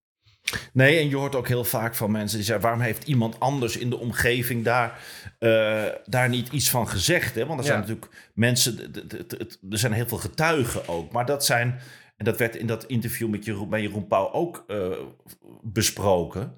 [0.72, 3.76] Nee, en je hoort ook heel vaak van mensen die zeggen: waarom heeft iemand anders
[3.76, 5.00] in de omgeving daar,
[5.38, 7.34] eh, daar niet iets van gezegd?
[7.34, 7.46] Hè?
[7.46, 7.86] Want er zijn Ja.
[7.86, 8.92] natuurlijk mensen,
[9.70, 11.12] er zijn heel veel getuigen ook.
[11.12, 11.80] Maar dat zijn,
[12.16, 14.90] en dat werd in dat interview met Jeroen, bij Jeroen Pauw ook eh,
[15.62, 16.56] besproken.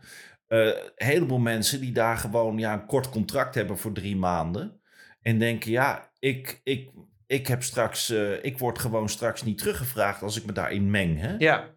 [0.51, 4.81] Eh, een heleboel mensen die daar gewoon ja, een kort contract hebben voor drie maanden.
[5.23, 6.91] En denken: ja, ik, ik,
[7.27, 11.21] ik heb straks, eh, ik word gewoon straks niet teruggevraagd als ik me daarin meng.
[11.21, 11.35] Hè?
[11.39, 11.69] Ja,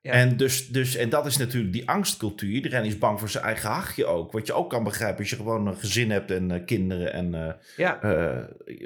[0.00, 0.12] Ja.
[0.12, 2.50] En, dus, dus, en dat is natuurlijk die angstcultuur.
[2.50, 4.32] Iedereen is bang voor zijn eigen hachje ook.
[4.32, 7.56] Wat je ook kan begrijpen als je gewoon een gezin hebt en eh, kinderen en
[7.76, 7.98] ja.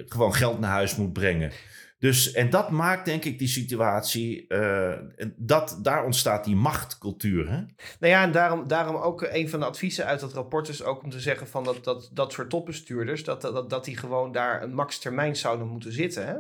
[0.07, 1.53] gewoon geld naar huis moet brengen.
[1.99, 4.99] Dus, en dat maakt denk ik die situatie, eh,
[5.37, 7.51] dat, daar ontstaat die machtcultuur.
[7.51, 7.57] Hè?
[8.01, 11.03] Nou ja, en daarom, daarom ook een van de adviezen uit dat rapport is ook
[11.03, 14.63] om te zeggen van dat, dat, dat soort topbestuurders, dat, dat, dat die gewoon daar
[14.63, 16.27] een max termijn zouden moeten zitten.
[16.27, 16.35] Hè?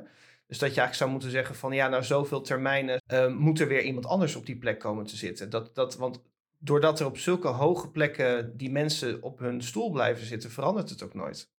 [0.46, 3.68] Dus dat je eigenlijk zou moeten zeggen van ja, nou zoveel termijnen eh, moet er
[3.68, 5.50] weer iemand anders op die plek komen te zitten.
[5.50, 6.22] Dat, dat, want
[6.58, 11.02] doordat er op zulke hoge plekken die mensen op hun stoel blijven zitten, verandert het
[11.02, 11.50] ook nooit.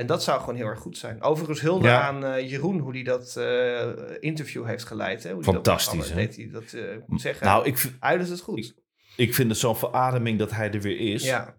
[0.00, 1.22] En dat zou gewoon heel erg goed zijn.
[1.22, 2.02] Overigens hulde Ja.
[2.02, 5.22] aan eh, Jeroen hoe hij dat eh, interview heeft geleid.
[5.22, 5.32] Hè?
[5.32, 6.36] Hoe dat Fantastisch, deed.
[6.36, 8.74] Hij dat, eh, ik moet zeggen, Nou, ik, hij doet het goed.
[9.16, 11.24] ik vind het zo'n verademing dat hij er weer is.
[11.24, 11.56] Ja.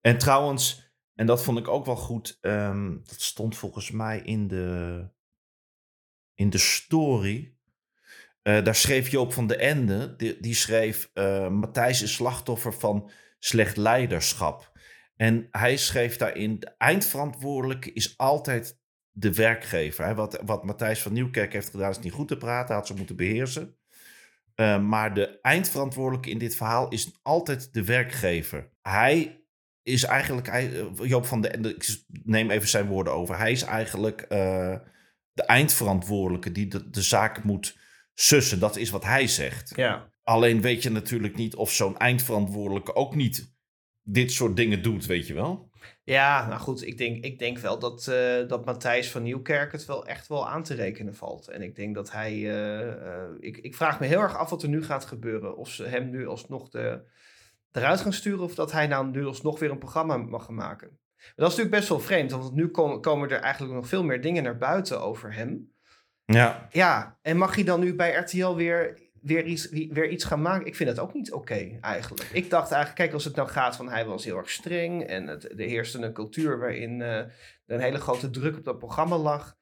[0.00, 4.48] En trouwens, en dat vond ik ook wel goed, ehm, dat stond volgens mij in
[4.48, 5.06] de,
[6.34, 7.54] in de story.
[8.42, 11.10] Daar schreef Joop van de Ende, die, die schreef:
[11.50, 14.72] Matthijs is slachtoffer van slecht leiderschap.
[15.16, 18.78] En hij schreef daarin: de eindverantwoordelijke is altijd
[19.10, 20.04] de werkgever.
[20.06, 20.14] Hè?
[20.14, 23.16] Wat, wat Matthijs van Nieuwkerk heeft gedaan, is niet goed te praten, had ze moeten
[23.16, 23.76] beheersen.
[24.54, 28.70] Eh, maar de eindverantwoordelijke in dit verhaal is altijd de werkgever.
[28.82, 29.44] Hij
[29.82, 33.38] is eigenlijk, hij- eh, Joop van de Ende, ik neem even zijn woorden over.
[33.38, 34.76] Hij is eigenlijk eh,
[35.32, 37.78] de eindverantwoordelijke die de, de zaak moet
[38.14, 38.58] sussen.
[38.60, 39.72] Dat is wat hij zegt.
[39.76, 40.12] Ja.
[40.22, 43.53] Alleen weet je natuurlijk niet of zo'n eindverantwoordelijke ook niet
[44.04, 45.70] dit soort dingen doet, weet je wel?
[46.04, 49.84] Ja, nou goed, ik denk, ik denk wel dat, eh, dat Matthijs van Nieuwkerk het
[49.84, 51.48] wel echt wel aan te rekenen valt.
[51.48, 52.32] En ik denk dat hij.
[52.32, 55.56] eh, eh, ik, ik vraag me heel erg af wat er nu gaat gebeuren.
[55.56, 57.02] Of ze hem nu alsnog de,
[57.72, 60.88] eruit gaan sturen, of dat hij nou nu alsnog weer een programma mag gaan maken.
[60.88, 64.04] Maar dat is natuurlijk best wel vreemd, want nu komen, komen er eigenlijk nog veel
[64.04, 65.72] meer dingen naar buiten over hem.
[66.24, 70.42] Ja, Ja, en mag hij dan nu bij RTL weer, weer, iets, weer iets gaan
[70.42, 70.66] maken?
[70.66, 72.28] Ik vind dat ook niet oké, eigenlijk.
[72.32, 75.06] Ik dacht eigenlijk, kijk, als het nou gaat van hij was heel erg streng...
[75.06, 77.34] en het, er heerste een cultuur waarin er
[77.66, 79.56] een hele grote druk op dat programma lag...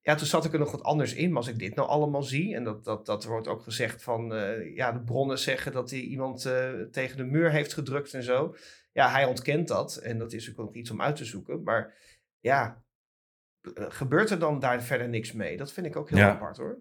[0.00, 1.28] Ja, toen zat ik er nog wat anders in.
[1.28, 2.54] Maar als ik dit nou allemaal zie...
[2.54, 4.34] en dat, dat, dat wordt ook gezegd van...
[4.34, 8.22] eh, ja, de bronnen zeggen dat hij iemand eh, tegen de muur heeft gedrukt en
[8.22, 8.56] zo.
[8.92, 9.96] Ja, hij ontkent dat.
[9.96, 11.62] En dat is ook nog iets om uit te zoeken.
[11.62, 11.94] Maar
[12.40, 12.84] ja,
[13.74, 15.56] gebeurt er dan daar verder niks mee?
[15.56, 16.30] Dat vind ik ook heel Ja.
[16.30, 16.78] apart, hoor.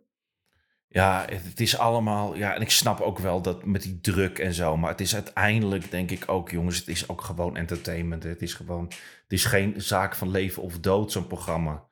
[0.88, 2.36] Ja, het is allemaal...
[2.36, 4.78] Ja, en ik snap ook wel dat met die druk en zo.
[4.78, 6.78] Maar het is uiteindelijk, denk ik ook, jongens...
[6.78, 8.24] het is ook gewoon entertainment.
[8.24, 8.30] hè.
[8.30, 8.86] Het is gewoon...
[9.24, 11.84] Het is geen zaak van leven of dood, zo'n programma.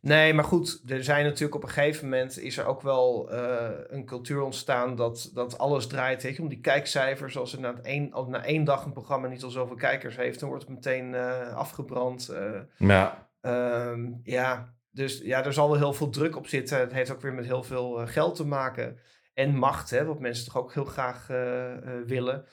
[0.00, 3.68] Nee, maar goed, er zijn natuurlijk op een gegeven moment is er ook wel eh,
[3.86, 7.38] een cultuur ontstaan dat, dat alles draait je, om die kijkcijfers.
[7.38, 10.40] Als er na, één, als na één dag een programma niet al zoveel kijkers heeft,
[10.40, 12.28] dan wordt het meteen eh, afgebrand.
[12.28, 12.60] eh.
[12.78, 16.78] Ja, Ehm, ja, dus ja, er zal wel heel veel druk op zitten.
[16.78, 18.98] Het heeft ook weer met heel veel eh, geld te maken.
[19.34, 22.44] En macht, hè, wat mensen toch ook heel graag eh, eh, willen.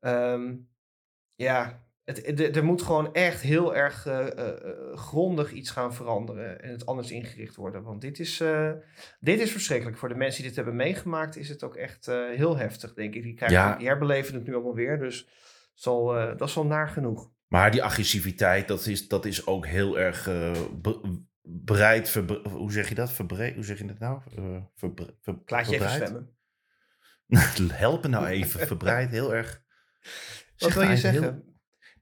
[0.00, 0.54] Ehm,
[1.34, 4.06] ja, het, er moet gewoon echt heel erg
[4.94, 6.62] grondig iets gaan veranderen.
[6.62, 7.82] En het anders ingericht worden.
[7.82, 8.42] Want dit is,
[9.20, 9.98] dit is verschrikkelijk.
[9.98, 12.06] Voor de mensen die dit hebben meegemaakt is het ook echt
[12.36, 13.22] heel heftig, denk ik.
[13.22, 13.76] Die, krijgen, Ja.
[13.76, 14.98] die herbeleven het nu allemaal weer.
[14.98, 15.28] Dus
[15.74, 16.06] zal,
[16.36, 17.30] dat is wel naar genoeg.
[17.48, 20.24] maar die agressiviteit, dat is, dat is ook heel erg
[20.82, 21.26] be-
[22.08, 23.12] verbre- hoe zeg je dat?
[23.12, 23.54] Verbreid?
[23.54, 24.20] Hoe zeg je dat nou?
[24.36, 26.08] Eh, verbre- ver- je even verbreid?
[26.08, 26.36] zwemmen.
[27.78, 28.66] Help me nou even.
[28.66, 29.62] Verbreid, heel erg...
[30.58, 31.22] Wat wil je zeggen?
[31.22, 31.44] heel-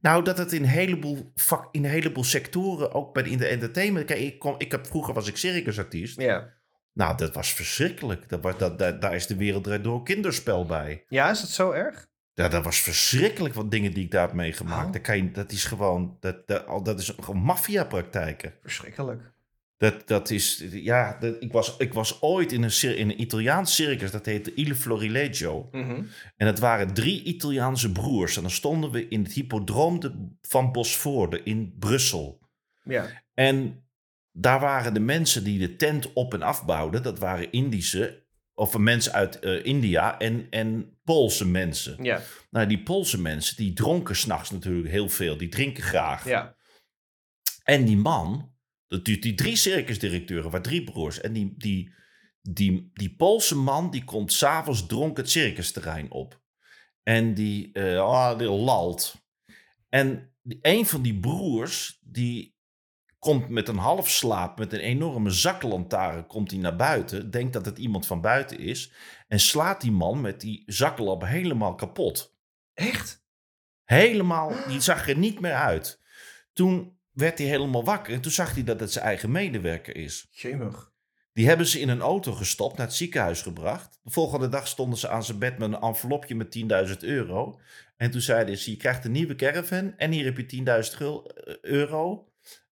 [0.01, 3.39] Nou, dat het in een heleboel, vak, in een heleboel sectoren, ook bij de, in
[3.39, 4.07] de entertainment...
[4.07, 6.21] Kijk, ik, kom, ik heb, vroeger was ik circusartiest.
[6.21, 6.55] Ja.
[6.93, 8.29] Nou, dat was verschrikkelijk.
[8.29, 11.05] Dat, was- dat, dat, daar is de wereld door kinderspel bij.
[11.09, 12.09] ja, is dat zo erg?
[12.33, 14.87] Ja, dat was verschrikkelijk wat dingen die ik daar heb meegemaakt.
[14.87, 14.93] Oh.
[14.93, 18.55] Dat, kan je, dat is gewoon, dat, dat, dat is gewoon maffiapraktijken.
[18.63, 19.35] Verschrikkelijk.
[19.77, 23.75] Dat, dat is, ja, dat, ik, was, ik was ooit in een, in een Italiaans
[23.75, 25.69] circus, dat heette Il Florilegio.
[26.37, 28.37] En het waren drie Italiaanse broers.
[28.37, 32.41] En dan stonden we in het hippodroom de, van Bosvoorde in Brussel.
[32.85, 33.23] Ja.
[33.35, 33.85] En
[34.33, 37.03] daar waren de mensen die de tent op en afbouwden.
[37.03, 42.05] Dat waren Indische, of mensen uit eh, India en, en Poolse mensen.
[42.05, 42.21] Ja.
[42.51, 45.37] Nou, die Poolse mensen, die dronken s'nachts natuurlijk heel veel.
[45.37, 46.29] Die drinken graag.
[46.29, 46.57] Ja.
[47.65, 48.55] En die man,
[48.89, 51.21] dat die, die drie circusdirecteuren, waar drie broers.
[51.21, 51.93] En die, die,
[52.41, 56.41] die, die Poolse man, die komt s'avonds dronken het circusterrein op.
[57.03, 59.15] En die, eh ah, die lalt.
[59.89, 62.57] En die, een van die broers, die
[63.19, 67.31] komt met een half slaap, met een enorme zaklantaarn, komt hij naar buiten.
[67.31, 68.93] Denkt dat het iemand van buiten is.
[69.29, 72.37] En slaat die man met die zaklamp helemaal kapot.
[72.75, 73.25] Echt?
[73.85, 76.01] Helemaal, die zag er niet meer uit.
[76.53, 80.27] Toen werd hij helemaal wakker en toen zag hij dat het zijn eigen medewerker is.
[80.31, 80.93] Jemig.
[81.33, 83.99] Die hebben ze in een auto gestopt, naar het ziekenhuis gebracht.
[84.03, 87.61] De volgende dag stonden ze aan zijn bed met een envelopje met 10.000 euro.
[87.97, 91.29] En toen zeiden ze, je krijgt een nieuwe caravan en hier heb je 10.000 gul-
[91.31, 92.29] eh, euro.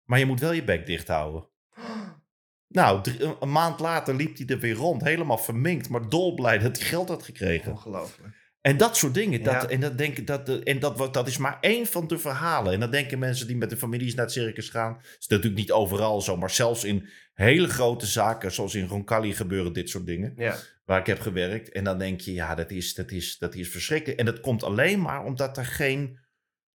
[0.04, 1.48] Maar je moet wel je bek dicht houden.
[2.68, 6.76] Nou, drie- een maand later liep hij er weer rond, helemaal verminkt, maar dolblij dat
[6.78, 7.72] hij geld had gekregen.
[7.72, 8.34] Ongelooflijk.
[8.62, 9.42] En dat soort dingen.
[9.42, 9.68] Dat, Ja.
[9.68, 12.72] En, dat, denk dat, en dat, dat is maar één van de verhalen.
[12.72, 14.98] En dan denken mensen die met de families naar het circus gaan.
[15.18, 19.72] Is natuurlijk niet overal zo, maar zelfs in hele grote zaken, zoals in Roncalli gebeuren
[19.72, 20.34] dit soort dingen.
[20.36, 20.56] Ja.
[20.84, 21.72] Waar ik heb gewerkt.
[21.72, 24.18] En dan denk je, ja, dat is, dat is, dat is verschrikkelijk.
[24.18, 26.18] En dat komt alleen maar omdat er geen.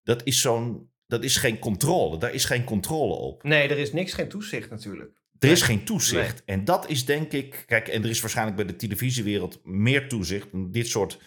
[0.03, 0.89] Dat is zo'n.
[1.05, 2.17] Dat is geen controle.
[2.17, 3.43] Daar is geen controle op.
[3.43, 5.11] Nee, er is niks, geen toezicht natuurlijk.
[5.39, 6.43] Er is geen toezicht.
[6.45, 7.63] En dat is denk ik.
[7.65, 10.47] Kijk, en er is waarschijnlijk bij de televisiewereld meer toezicht.
[10.53, 11.19] Dit soort,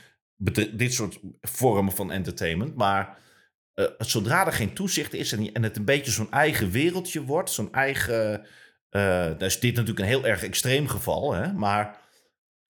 [0.72, 2.74] dit soort vormen van entertainment.
[2.76, 3.18] Maar
[3.74, 7.50] eh, zodra er geen toezicht is en, en het een beetje zo'n eigen wereldje wordt.
[7.50, 8.46] Zo'n eigen.
[8.90, 11.32] dan is dit natuurlijk een heel erg extreem geval.
[11.32, 11.52] Hè?
[11.52, 11.98] Maar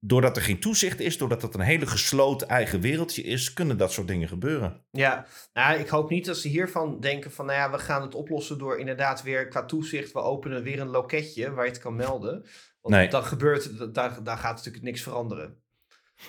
[0.02, 3.92] doordat er geen toezicht is, doordat het een hele gesloten eigen wereldje is, kunnen dat
[3.92, 4.85] soort dingen gebeuren.
[4.90, 8.14] Ja, nou, ik hoop niet dat ze hiervan denken van, nou ja, we gaan het
[8.14, 11.96] oplossen door inderdaad weer qua toezicht, we openen weer een loketje waar je het kan
[11.96, 12.46] melden.
[12.80, 13.09] Want Nee.
[13.09, 15.62] dan gebeurt, daar, daar gaat natuurlijk niks veranderen.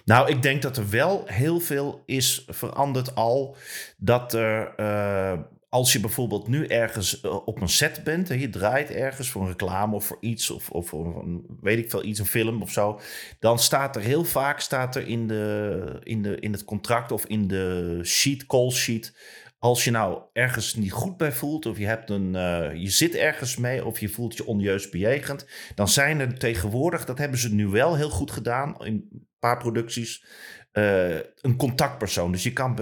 [0.06, 3.56] Nou, ik denk dat er wel heel veel is veranderd al.
[3.97, 8.49] Dat er, eh, als je bijvoorbeeld nu ergens eh, op een set bent, en je
[8.49, 12.04] draait ergens voor een reclame of voor iets, of, of voor een, weet ik veel,
[12.04, 12.99] iets, een film of zo,
[13.39, 17.25] dan staat er heel vaak staat er in, de, in, de, in het contract of
[17.25, 19.13] in de sheet, call sheet.
[19.60, 23.15] Als je nou ergens niet goed bij voelt, of je, hebt een, eh, je zit
[23.15, 27.54] ergens mee, of je voelt je onjuist bejegend, dan zijn er tegenwoordig, dat hebben ze
[27.54, 30.25] nu wel heel goed gedaan in paar producties,
[30.71, 32.32] eh, een contactpersoon.
[32.32, 32.75] Dus je kan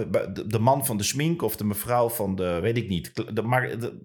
[0.46, 3.34] de, man van de smink of de mevrouw van de, weet ik niet.
[3.34, 4.00] De, maar de-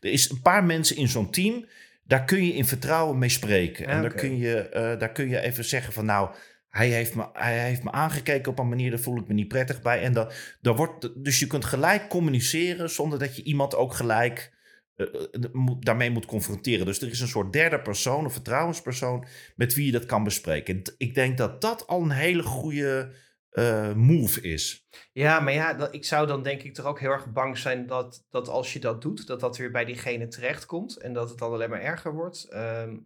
[0.00, 1.66] er is een paar mensen in zo'n team
[2.08, 3.86] daar kun je in vertrouwen mee spreken.
[3.86, 4.20] En daar, oké.
[4.20, 6.30] kun je, eh, daar kun je even zeggen van nou,
[6.68, 9.48] hij heeft, me, hij heeft me aangekeken op een manier, daar voel ik me niet
[9.48, 10.02] prettig bij.
[10.02, 14.52] En dan, dan wordt, dus je kunt gelijk communiceren zonder dat je iemand ook gelijk
[15.78, 16.86] daarmee moet confronteren.
[16.86, 20.82] Dus er is een soort derde persoon, een vertrouwenspersoon, met wie je dat kan bespreken.
[20.96, 23.12] Ik denk dat dat al een hele goede
[23.50, 24.88] eh, move is.
[25.12, 28.26] Ja, maar ja, ik zou dan denk ik toch ook heel erg bang zijn dat,
[28.30, 31.52] dat als je dat doet, dat dat weer bij diegene terechtkomt en dat het dan
[31.52, 32.44] alleen maar erger wordt.
[32.44, 32.96] Ehm,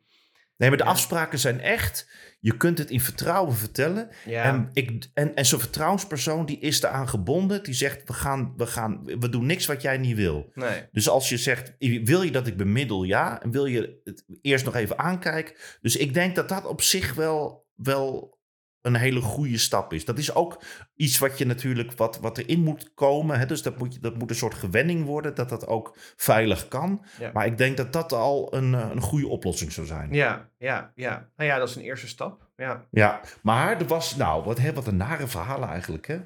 [0.62, 0.90] Nee, maar de Ja.
[0.90, 2.08] afspraken zijn echt.
[2.40, 4.08] Je kunt het in vertrouwen vertellen.
[4.24, 7.62] ja, En, ik, en, en zo'n vertrouwenspersoon die is eraan gebonden.
[7.62, 10.50] Die zegt, we, gaan, we, gaan, we doen niks wat jij niet wil.
[10.54, 10.82] nee.
[10.92, 13.02] Dus als je zegt, wil je dat ik bemiddel?
[13.02, 13.42] Ja.
[13.42, 15.54] En wil je het eerst nog even aankijken?
[15.80, 18.38] Dus ik denk dat dat op zich wel, wel
[18.82, 20.04] een hele goede stap is.
[20.04, 20.62] Dat is ook
[20.94, 23.38] iets wat je natuurlijk, wat, wat erin moet komen.
[23.38, 23.46] Hè?
[23.46, 27.04] Dus dat moet, je- dat moet een soort gewenning worden, dat dat ook veilig kan.
[27.18, 27.30] Ja.
[27.32, 30.12] Maar ik denk dat dat al een, eh, een goede oplossing zou zijn.
[30.12, 31.30] Ja, ja, ja.
[31.36, 32.50] Nou ja, dat is een eerste stap.
[32.56, 32.86] Ja.
[32.90, 36.18] Ja, maar er was, nou, wat, hè, wat een nare verhalen eigenlijk, hè?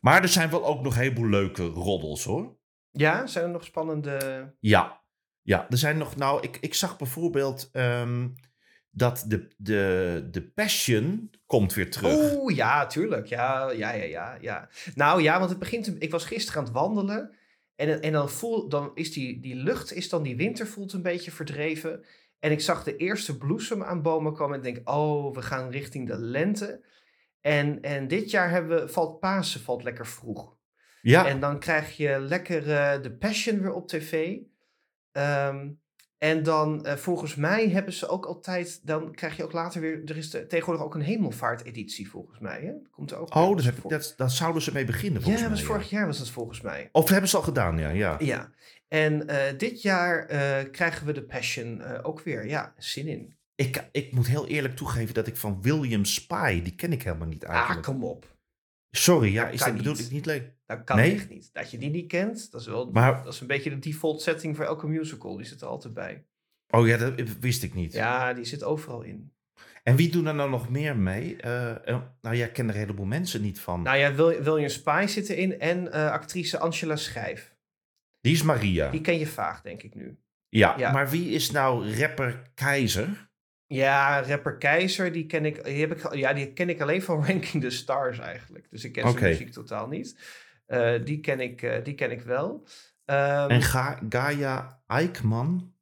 [0.00, 2.56] Maar er zijn wel ook nog een heleboel leuke roddels, hoor.
[2.90, 4.54] ja, zijn er nog spannende...
[4.60, 5.00] Ja,
[5.42, 8.28] ja, er zijn nog, nou, ik, ik zag bijvoorbeeld ehm,
[8.98, 12.34] dat de, de, de Passion komt weer terug.
[12.36, 13.26] Oeh, ja, tuurlijk.
[13.26, 14.68] Ja, ja, ja, ja, ja.
[14.94, 16.02] Nou ja, want het begint...
[16.02, 17.36] Ik was gisteren aan het wandelen.
[17.76, 21.02] En, en dan, voel, dan is die, die lucht, is dan die winter voelt een
[21.02, 22.04] beetje verdreven.
[22.38, 24.56] En ik zag de eerste bloesem aan bomen komen.
[24.56, 26.84] En denk, oh, we gaan richting de lente.
[27.40, 30.56] En, en dit jaar hebben we, valt Pasen valt lekker vroeg.
[31.02, 34.38] ja, En dan krijg je lekker eh, de Passion weer op tv.
[35.12, 35.68] Ehm,
[36.18, 40.02] en dan, eh, volgens mij hebben ze ook altijd, dan krijg je ook later weer,
[40.04, 42.60] er is de- tegenwoordig ook een hemelvaarteditie volgens mij.
[42.62, 42.72] Hè?
[42.90, 45.58] Komt er ook oh, weer dat, heb daar zouden ze mee beginnen, Ja, volgens was
[45.58, 45.68] mij.
[45.68, 46.88] vorig jaar was dat volgens mij.
[46.92, 47.88] Of hebben ze al gedaan, ja.
[47.90, 48.16] ja.
[48.18, 48.50] Ja,
[48.88, 52.46] en eh, dit jaar eh, krijgen we de Passion ook weer.
[52.46, 53.36] Ja, zin in.
[53.54, 57.28] Ik, ik moet heel eerlijk toegeven dat ik van William Spy, die ken ik helemaal
[57.28, 57.82] niet Ah, eigenlijk.
[57.86, 58.36] kom op.
[58.90, 60.56] Sorry, ja, Dat is dat bedoel ik niet leuk.
[60.68, 61.14] Dat kan Nee?
[61.14, 61.50] echt niet.
[61.52, 64.22] Dat je die niet kent, dat is wel, Maar- dat is een beetje de default
[64.22, 65.36] setting voor elke musical.
[65.36, 66.24] Die zit er altijd bij.
[66.70, 67.92] Oh ja, dat wist ik niet.
[67.92, 69.32] Ja, die zit overal in.
[69.82, 71.36] En wie doen er nou nog meer mee?
[71.36, 71.76] Eh,
[72.20, 73.82] nou ja, ik ken er een heleboel mensen niet van.
[73.82, 77.56] Nou ja, Wil- William Spy zit erin en eh, actrice Angela Schijf.
[78.20, 78.90] die is Maria.
[78.90, 80.18] Die ken je vaag, denk ik nu.
[80.48, 80.92] Ja, Ja.
[80.92, 83.28] maar wie is nou rapper Keizer?
[83.66, 87.24] Ja, rapper Keizer, die ken ik, die heb ik, ja, die ken ik alleen van
[87.26, 88.66] Ranking the Stars eigenlijk.
[88.70, 90.18] Dus ik ken zijn muziek totaal niet.
[90.68, 92.66] Eh, die, ken ik, eh, die ken ik wel.
[93.04, 95.74] Ehm, En Ga Gaia Eikman?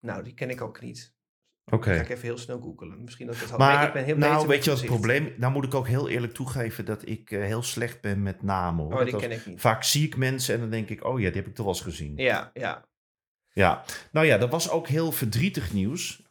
[0.00, 1.14] nou, die ken ik ook niet.
[1.64, 1.94] Oké.
[1.94, 3.04] Ga ik even heel snel googelen.
[3.04, 3.58] Misschien dat ik het had.
[3.58, 5.34] Maar nee, ik ben heel nou, weet je wat het probleem...
[5.36, 8.84] Nou moet ik ook heel eerlijk toegeven dat ik eh, heel slecht ben met namen.
[8.84, 8.94] Hoor.
[8.94, 9.60] Oh, die Dat ken ik niet.
[9.60, 11.74] Vaak zie ik mensen en dan denk ik, oh ja, die heb ik toch wel
[11.74, 12.16] eens gezien.
[12.16, 12.84] Ja, ja.
[13.52, 16.22] Ja, nou ja, dat was ook heel verdrietig nieuws.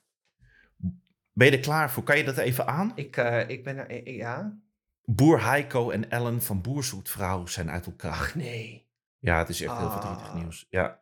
[1.34, 2.04] Ben je er klaar voor?
[2.04, 2.92] Kan je dat even aan?
[2.96, 4.60] Ik, ik ben er, ja.
[5.16, 8.32] Boer Heiko en Ellen van Boerzoetvrouw zijn uit elkaar.
[8.36, 8.90] Nee.
[9.20, 10.02] Ja, het is echt heel Ah.
[10.02, 10.66] verdrietig nieuws.
[10.70, 11.02] Ja,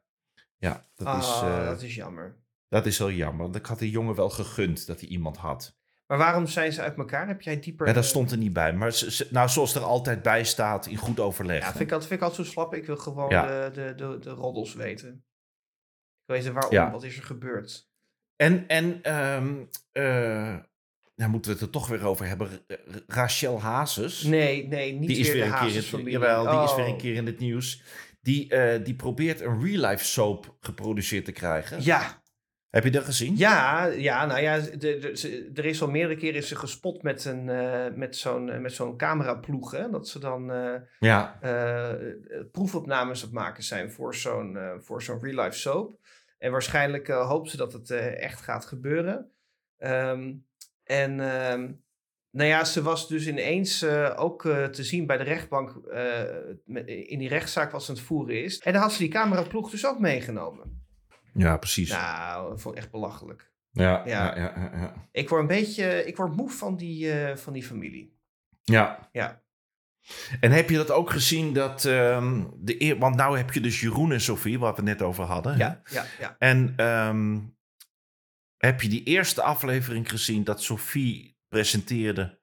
[0.57, 2.37] ja dat, Ah, is, eh, dat is jammer.
[2.67, 3.43] dat is heel jammer.
[3.43, 5.77] Want ik had die jongen wel gegund dat hij iemand had.
[6.07, 7.27] Maar waarom zijn ze uit elkaar?
[7.27, 7.87] Heb jij dieper...
[7.87, 8.73] Ja, dat eh, stond er niet bij.
[8.73, 11.59] Maar ze- ze- nou, zoals er altijd bij staat, in goed overleg.
[11.59, 12.73] Ja, vind ik, altijd, vind ik altijd zo slap.
[12.73, 13.45] Ik wil gewoon Ja.
[13.69, 15.09] de, de, de, de roddels weten.
[15.09, 16.91] Ik wil weten waarom, Ja.
[16.91, 17.89] wat is er gebeurd.
[18.35, 20.55] En, en ehm eh,
[21.19, 22.47] nou moeten we het er toch weer over hebben.
[22.67, 22.77] Ra-
[23.07, 24.23] Rachel Hazes.
[24.23, 26.91] Nee, nee, niet die is weer, een keer in, jawel, die is weer Oh.
[26.91, 27.81] een keer in het nieuws.
[28.21, 31.83] Die, eh, die probeert een real-life soap geproduceerd te krijgen.
[31.83, 32.21] Ja,
[32.69, 33.37] Heb je dat gezien?
[33.37, 34.53] ja, ja, nou ja,
[35.53, 38.73] er is al meerdere keren is ze gespot met, een, eh, met zo'n eh, met
[38.73, 39.71] zo'n cameraploeg.
[39.71, 39.89] Hè?
[39.89, 40.51] Dat ze dan
[40.99, 41.39] Ja.
[42.51, 45.99] proefopnames op maken zijn voor zo'n voor zo'n real-life soap.
[46.37, 49.31] En waarschijnlijk hoopt ze dat het echt gaat gebeuren.
[49.77, 50.33] Ehm,
[50.89, 51.71] en ehm,
[52.31, 55.75] nou ja, ze was dus ineens eh, ook eh, te zien bij de rechtbank.
[55.85, 56.23] eh,
[57.05, 58.59] in die rechtszaak wat ze aan het voeren is.
[58.59, 60.83] En daar had ze die cameraploeg dus ook meegenomen.
[61.33, 61.89] ja, precies.
[61.89, 63.51] Nou, dat vond ik echt belachelijk.
[63.71, 64.37] ja, ja.
[64.37, 65.07] ja, ja.
[65.11, 68.17] Ik word een beetje, ik word moe van die, van die familie.
[68.63, 69.09] Ja.
[69.11, 69.41] Ja.
[70.39, 73.79] En heb je dat ook gezien dat ehm, de eer, want nou heb je dus
[73.79, 75.51] Jeroen en Sophie, waar we het net over hadden.
[75.51, 75.57] hè?
[75.57, 76.35] Ja, ja, ja.
[76.39, 77.37] En ehm,
[78.59, 82.39] heb je die eerste aflevering gezien dat Sophie presenteerde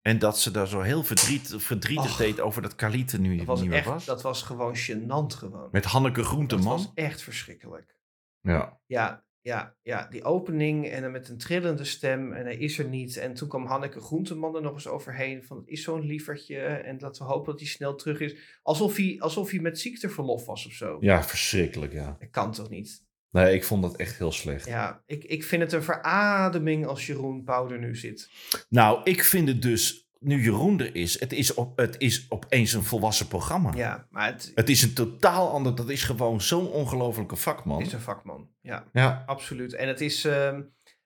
[0.00, 2.16] en dat ze daar zo heel verdriet, verdrietig Och.
[2.16, 4.04] deed over dat Khalid er nu Dat was niet meer echt, was?
[4.04, 5.68] dat was gewoon gênant gewoon.
[5.72, 6.64] Met Hanneke dat Groenteman.
[6.76, 7.96] was echt verschrikkelijk.
[8.40, 8.80] Ja.
[8.86, 12.88] Ja, ja, ja, die opening en dan met een trillende stem en hij is er
[12.88, 13.16] niet.
[13.16, 16.98] En toen kwam Hanneke Groenteman er nog eens overheen van het is zo'n lievertje en
[16.98, 18.58] dat we hopen dat hij snel terug is.
[18.62, 20.96] Alsof hij, alsof hij met ziekteverlof was of zo.
[21.00, 22.16] ja, verschrikkelijk, ja.
[22.18, 23.06] Dat kan toch niet?
[23.30, 24.66] Nee, ik vond dat echt heel slecht.
[24.66, 28.30] Ja, ik, ik vind het een verademing als Jeroen Pauw er nu zit.
[28.68, 32.72] Nou, ik vind het dus, nu Jeroen er is, het is, op, het is opeens
[32.72, 33.72] een volwassen programma.
[33.74, 37.80] Ja, maar het Het is een totaal ander, dat is gewoon zo'n ongelofelijke vakman.
[37.80, 38.48] is een vakman.
[38.60, 39.72] Ja, Ja, absoluut.
[39.74, 40.60] En het is, ehm,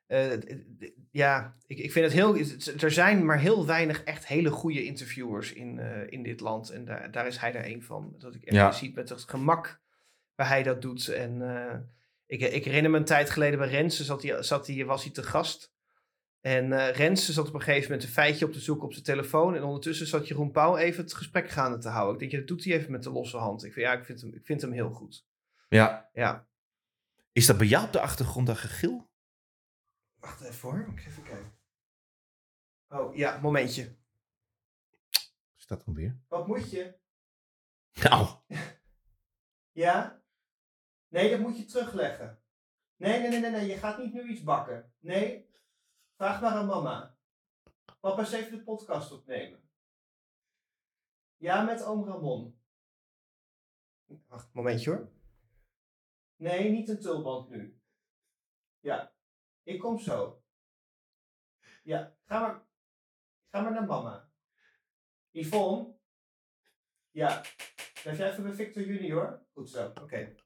[0.07, 0.27] eh,
[1.11, 4.85] ja, ik, ik vind het heel, het- er zijn maar heel weinig echt hele goede
[4.85, 6.71] interviewers in, eh, in dit land.
[6.71, 8.15] En daar, daar is hij er een van.
[8.19, 8.73] Dat ik echt Ja.
[8.73, 9.81] ziet met het gemak
[10.35, 11.09] waar hij dat doet.
[11.09, 11.79] En eh,
[12.33, 15.13] ik, ik herinner me een tijd geleden bij Rensen, zat hij, zat hij, was hij
[15.13, 15.73] te gast.
[16.41, 19.05] En eh Rensen zat op een gegeven moment een feitje op te zoeken op zijn
[19.05, 19.55] telefoon.
[19.55, 22.15] En ondertussen zat Jeroen Pauw even het gesprek gaande te houden.
[22.15, 23.65] Ik denk, ja, dat doet hij even met de losse hand.
[23.65, 25.27] Ik vind, ja, ik vind hem, ik vind hem heel goed.
[25.69, 26.11] ja.
[26.13, 26.47] Ja.
[27.33, 29.11] Is dat bij jou op de achtergrond dat gegil?
[30.15, 31.53] Wacht even hoor, ik even kijken.
[32.89, 33.97] Oh ja, momentje.
[35.59, 36.19] Is dat dan weer?
[36.29, 36.95] Wat moet je?
[38.03, 38.29] Nou,
[39.73, 40.22] Ja?
[41.13, 42.43] Nee, dat moet je terugleggen.
[42.97, 44.95] Nee, nee, nee, nee, nee, je gaat niet nu iets bakken.
[44.99, 45.51] Nee,
[46.17, 47.17] vraag maar aan mama.
[48.01, 49.71] Papa is even de podcast opnemen.
[51.37, 52.61] Ja, met oom Ramon.
[54.27, 55.13] Wacht, momentje hoor.
[56.37, 57.81] Nee, niet een tulband nu.
[58.81, 59.15] Ja,
[59.63, 60.45] ik kom zo.
[61.83, 62.67] Ja, ga maar,
[63.49, 64.31] ga maar naar mama.
[65.31, 65.95] Yvonne?
[67.11, 67.41] Ja,
[68.03, 69.47] blijf jij even bij Victor Junior?
[69.53, 70.03] Goed zo, oké.
[70.03, 70.37] Okay.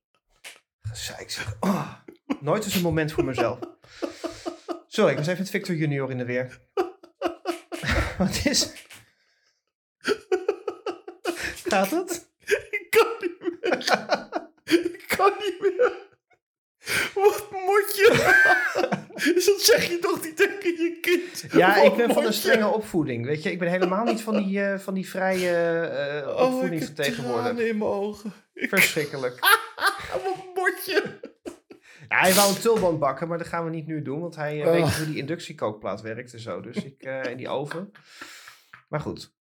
[0.96, 1.56] Gezeik zeg.
[1.60, 1.92] Oh,
[2.40, 3.58] nooit eens een moment voor mezelf.
[4.86, 6.60] Sorry, ik was even met Victor Junior in de weer.
[8.18, 8.72] Wat is...
[11.64, 12.28] Gaat het?
[12.70, 13.78] ik kan niet meer.
[14.64, 15.92] ik kan niet meer.
[17.14, 18.34] Wat moet je?
[19.34, 21.52] Dus dat zeg je toch niet tegen je kind?
[21.52, 23.26] Ja, Wat ik ben van een strenge opvoeding.
[23.26, 26.40] Weet je, ik ben helemaal niet van die, eh, van die vrije eh Oh, ik
[26.40, 27.42] opvoeding heb van tegenwoordig.
[27.44, 28.32] tranen in mijn ogen.
[28.54, 29.38] Verschrikkelijk.
[30.92, 31.18] Je?
[32.08, 34.20] Ja, hij wou een tulband bakken, maar dat gaan we niet nu doen.
[34.20, 34.72] Want hij eh, Oh.
[34.72, 36.60] weet niet hoe die inductiekookplaat werkt en zo.
[36.60, 37.90] Dus ik, eh in die oven.
[38.88, 39.34] Maar goed,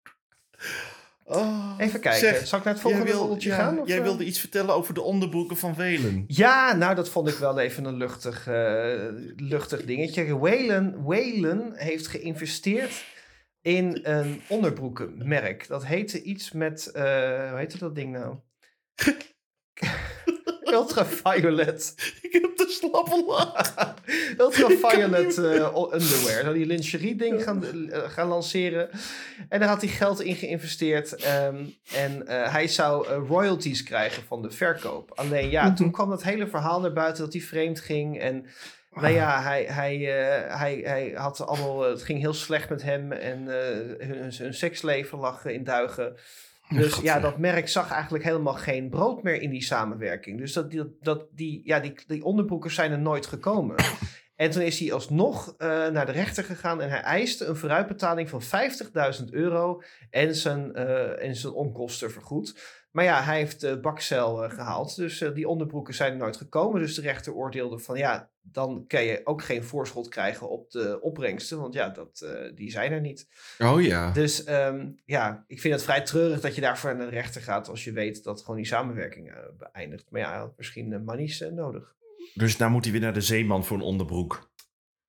[1.25, 2.19] Oh, even kijken.
[2.19, 3.79] zeg, Zal ik naar het volgende wil- ja, gaan?
[3.79, 4.03] Of, jij eh?
[4.03, 6.23] wilde iets vertellen over de onderbroeken van Welen.
[6.27, 8.45] Ja, nou dat vond ik wel even een luchtig,
[9.35, 10.39] luchtig dingetje.
[10.39, 13.05] Whalen, Whalen heeft geïnvesteerd
[13.61, 15.67] in een onderbroekenmerk.
[15.67, 18.35] Dat heette iets met, hoe heette dat ding nou?
[20.73, 21.93] Ultraviolet.
[22.21, 23.23] Ik heb de slappe.
[24.37, 26.43] Ultraviolet eh, underwear.
[26.43, 28.89] Nou, die lingerie ding gaan, eh, gaan lanceren.
[29.49, 31.15] En daar had hij geld in geïnvesteerd.
[31.15, 35.11] ehm, en eh, hij zou royalties krijgen van de verkoop.
[35.15, 38.19] Alleen ja, toen kwam dat hele verhaal naar buiten dat hij vreemd ging.
[38.19, 38.45] En
[38.91, 39.97] nou ja, hij, hij,
[40.47, 43.11] hij, hij had allemaal, het ging heel slecht met hem.
[43.11, 43.47] En
[43.97, 46.15] hun, hun seksleven lag in duigen.
[46.69, 50.37] Dus God, ja, dat merk zag eigenlijk helemaal geen brood meer in die samenwerking.
[50.37, 53.75] Dus dat, die, dat, die, ja, die, die onderbroeken zijn er nooit gekomen.
[54.35, 58.29] En toen is hij alsnog eh, naar de rechter gegaan en hij eiste een vooruitbetaling
[58.29, 58.41] van
[59.19, 62.55] 50.000 euro en zijn, eh, en zijn onkosten vergoed.
[62.93, 66.37] Maar ja, hij heeft de bakcel eh, gehaald, dus eh, die onderbroeken zijn er nooit
[66.37, 66.81] gekomen.
[66.81, 71.01] Dus de rechter oordeelde van ja, dan kan je ook geen voorschot krijgen op de
[71.01, 73.27] opbrengsten, want ja, dat, eh, die zijn er niet.
[73.59, 74.11] Oh ja.
[74.11, 77.69] Dus ehm, ja, ik vind het vrij treurig dat je daarvoor naar de rechter gaat
[77.69, 80.05] als je weet dat gewoon die samenwerking eh, beëindigt.
[80.09, 81.95] Maar ja, hij had misschien manies eh, nodig.
[82.33, 84.51] Dus daar moet hij weer naar de zeeman voor een onderbroek.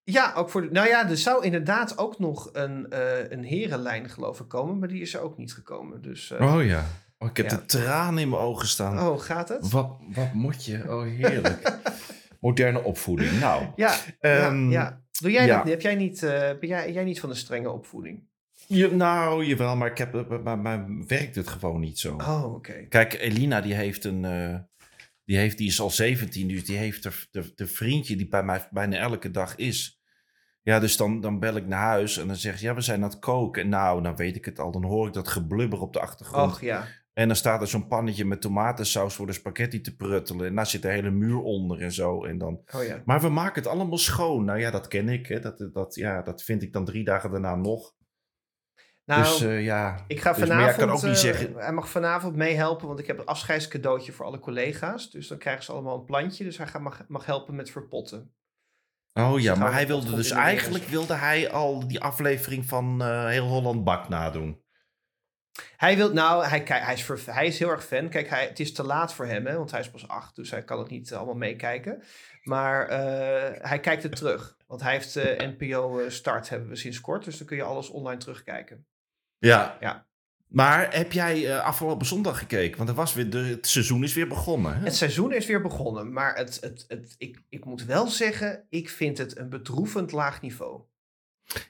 [0.04, 4.08] Ja, ook voor de, nou ja, er zou inderdaad ook nog een, eh, een herenlijn
[4.08, 6.02] geloof ik komen, maar die is er ook niet gekomen.
[6.02, 6.86] Dus, eh, Oh ja.
[7.24, 7.56] Oh, ik heb Ja.
[7.56, 9.08] de tranen in mijn ogen staan.
[9.08, 9.70] oh, gaat het?
[9.70, 10.84] Wat, wat moet je?
[10.88, 11.78] Oh, heerlijk.
[12.40, 13.40] Moderne opvoeding.
[13.40, 15.02] Nou, Ja, Ehm, ja, ja.
[15.20, 15.68] Doe jij dat?
[15.68, 18.22] Heb jij niet, eh, ben jij, jij niet van de strenge opvoeding?
[18.66, 22.14] je, nou, jawel, maar, ik heb, maar, maar werkt het gewoon niet zo.
[22.16, 22.72] Oh, oké.
[22.88, 24.56] Kijk, Elina die heeft een, eh,
[25.24, 28.42] die, heeft, die is al 17, dus die heeft de, de, de vriendje die bij
[28.42, 30.00] mij bijna elke dag is.
[30.62, 33.02] Ja, dus dan, dan bel ik naar huis en dan zegt ze, ja, we zijn
[33.02, 33.62] aan het koken.
[33.62, 36.52] En nou, dan weet ik het al, dan hoor ik dat geblubber op de achtergrond.
[36.52, 36.86] Och ja.
[37.14, 40.46] En dan staat er zo'n pannetje met tomatensaus voor de spaghetti te pruttelen.
[40.46, 42.24] En daar zit de hele muur onder en zo.
[42.24, 42.62] En dan...
[42.74, 43.02] Oh ja.
[43.04, 44.44] Maar we maken het allemaal schoon.
[44.44, 45.26] Nou ja, dat ken ik.
[45.26, 45.40] Hè.
[45.40, 47.94] Dat, dat, ja, dat vind ik dan drie dagen daarna nog.
[49.04, 50.04] Nou, dus eh, ja.
[50.06, 52.98] Ik ga Dus, vanavond, jij kan ook niet eh, zeggen- hij mag vanavond meehelpen, want
[52.98, 55.10] ik heb een afscheidscadeautje voor alle collega's.
[55.10, 58.34] Dus dan krijgen ze allemaal een plantje, dus hij gaat, mag, mag helpen met verpotten.
[59.12, 63.26] Oh Ze ja, maar hij wilde dus eigenlijk wilde hij al die aflevering van eh,
[63.26, 64.63] Heel Holland Bak nadoen.
[65.76, 68.08] Hij wil, nou, hij, hij, is hij is heel erg fan.
[68.08, 70.50] Kijk, hij, het is te laat voor hem, hè, want hij is pas acht, dus
[70.50, 72.02] hij kan het niet allemaal meekijken.
[72.42, 76.76] Maar eh, hij kijkt het terug, want hij heeft eh, NPO eh, Start hebben we
[76.76, 78.86] sinds kort, dus dan kun je alles online terugkijken.
[79.38, 79.76] Ja.
[79.80, 80.06] Ja.
[80.54, 82.76] Maar heb jij eh, afgelopen zondag gekeken?
[82.76, 84.76] Want er was weer de, het seizoen is weer begonnen.
[84.76, 84.84] Hè?
[84.84, 88.88] Het seizoen is weer begonnen, maar het, het, het, ik, ik moet wel zeggen, ik
[88.88, 90.82] vind het een bedroevend laag niveau.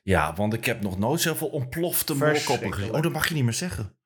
[0.02, 2.94] Ja, want ik heb nog nooit zoveel ontplofte moorkoppen gezien.
[2.94, 3.96] Oh, dat mag je niet meer zeggen.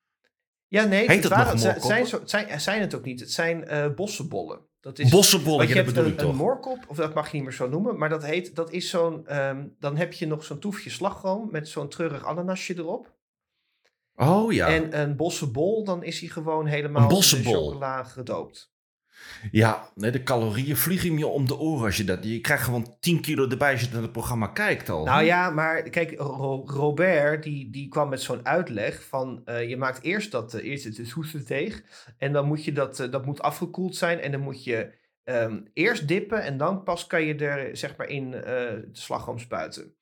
[0.66, 3.20] Ja, nee, Heet het, nog waren, het zijn, zijn, het zijn het ook niet.
[3.20, 4.66] Het zijn eh bossenbollen.
[4.80, 6.36] Dat is, Bossenbollen, ja, dat bedoel ik een, een toch.
[6.36, 9.26] moorkop, of dat mag je niet meer zo noemen, maar dat heet, dat is zo'n,
[9.26, 13.16] ehm, dan heb je nog zo'n toefje slagroom met zo'n treurig ananasje erop.
[14.14, 14.66] Oh ja.
[14.66, 18.72] En een bossenbol, dan is hij gewoon helemaal Een in chocola gedoopt.
[19.50, 22.24] Ja, nee, de calorieën vliegen je om de oren als je dat...
[22.24, 25.04] Je krijgt gewoon 10 kilo erbij als je naar het programma kijkt al.
[25.04, 29.76] Nou ja, maar kijk, Ro- Robert die, die kwam met zo'n uitleg van eh, je
[29.76, 31.82] maakt eerst dat uh, eerst het soesterdeeg
[32.18, 34.94] en dan moet je dat eh, dat moet afgekoeld zijn en dan moet je
[35.24, 39.38] ehm, eerst dippen en dan pas kan je er zeg maar in eh, de slagroom
[39.38, 39.94] spuiten.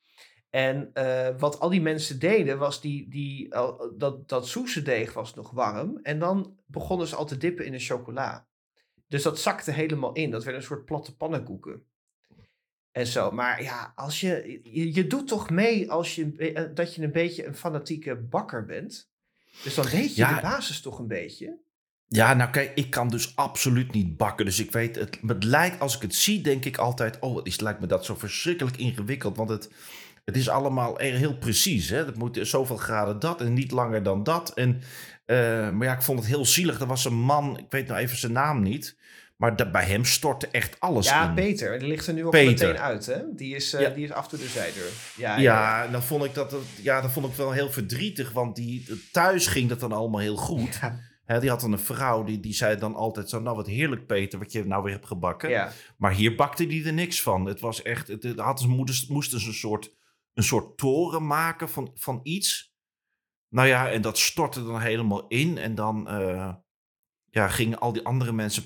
[0.51, 3.49] En eh, wat al die mensen deden was die, die
[3.97, 7.79] dat dat soesterdeeg was nog warm en dan begonnen ze al te dippen in de
[7.79, 8.47] chocola.
[9.09, 10.31] Dus dat zakte helemaal in.
[10.31, 11.83] Dat werd een soort platte pannenkoeken.
[12.93, 13.31] En zo.
[13.31, 17.13] Maar ja, als je, je, je doet toch mee als je, eh, dat je een
[17.13, 19.09] beetje een fanatieke bakker bent.
[19.63, 20.35] Dus dan weet je Ja.
[20.35, 21.59] de basis toch een beetje.
[22.09, 24.45] Ja, nou kijk, ik kan dus absoluut niet bakken.
[24.45, 27.19] Dus ik weet, het, het lijkt, als ik het zie, denk ik altijd...
[27.19, 29.37] Oh, het is, lijkt me dat zo verschrikkelijk ingewikkeld.
[29.37, 29.71] Want het,
[30.25, 31.89] het is allemaal heel precies.
[31.89, 32.05] Hè?
[32.05, 34.55] Het moet zoveel graden dat en niet langer dan dat.
[34.55, 34.81] En,
[35.27, 36.81] eh, maar ja, ik vond het heel zielig.
[36.81, 38.97] Er was een man, ik weet nou even zijn naam niet...
[39.37, 41.35] Maar bij hem stortte echt alles Ja, in.
[41.35, 42.67] Peter, die ligt er nu ook Peter.
[42.67, 43.07] meteen uit.
[43.07, 43.35] Hè?
[43.35, 43.89] Die, is, Ja.
[43.89, 44.89] die is af door de zijdeur.
[45.17, 48.33] Ja, Ja, en dan vond ik dat, ja, dat vond ik wel heel verdrietig.
[48.33, 50.79] Want die, thuis ging dat dan allemaal heel goed.
[50.81, 51.01] Ja.
[51.25, 53.41] Hè, die had dan een vrouw, die, die zei dan altijd zo...
[53.41, 55.51] Nou, wat heerlijk Peter, wat je nou weer hebt gebakken.
[55.51, 55.73] Ja.
[55.97, 57.47] Maar hier bakte hij er niks van.
[57.47, 59.97] Het was echt, het, het had, moesten, moesten ze een soort,
[60.35, 62.76] een soort toren maken van, van iets.
[63.49, 65.59] Nou ja, en dat stortte dan helemaal in.
[65.59, 66.55] En dan eh,
[67.31, 68.65] ja, gingen al die andere mensen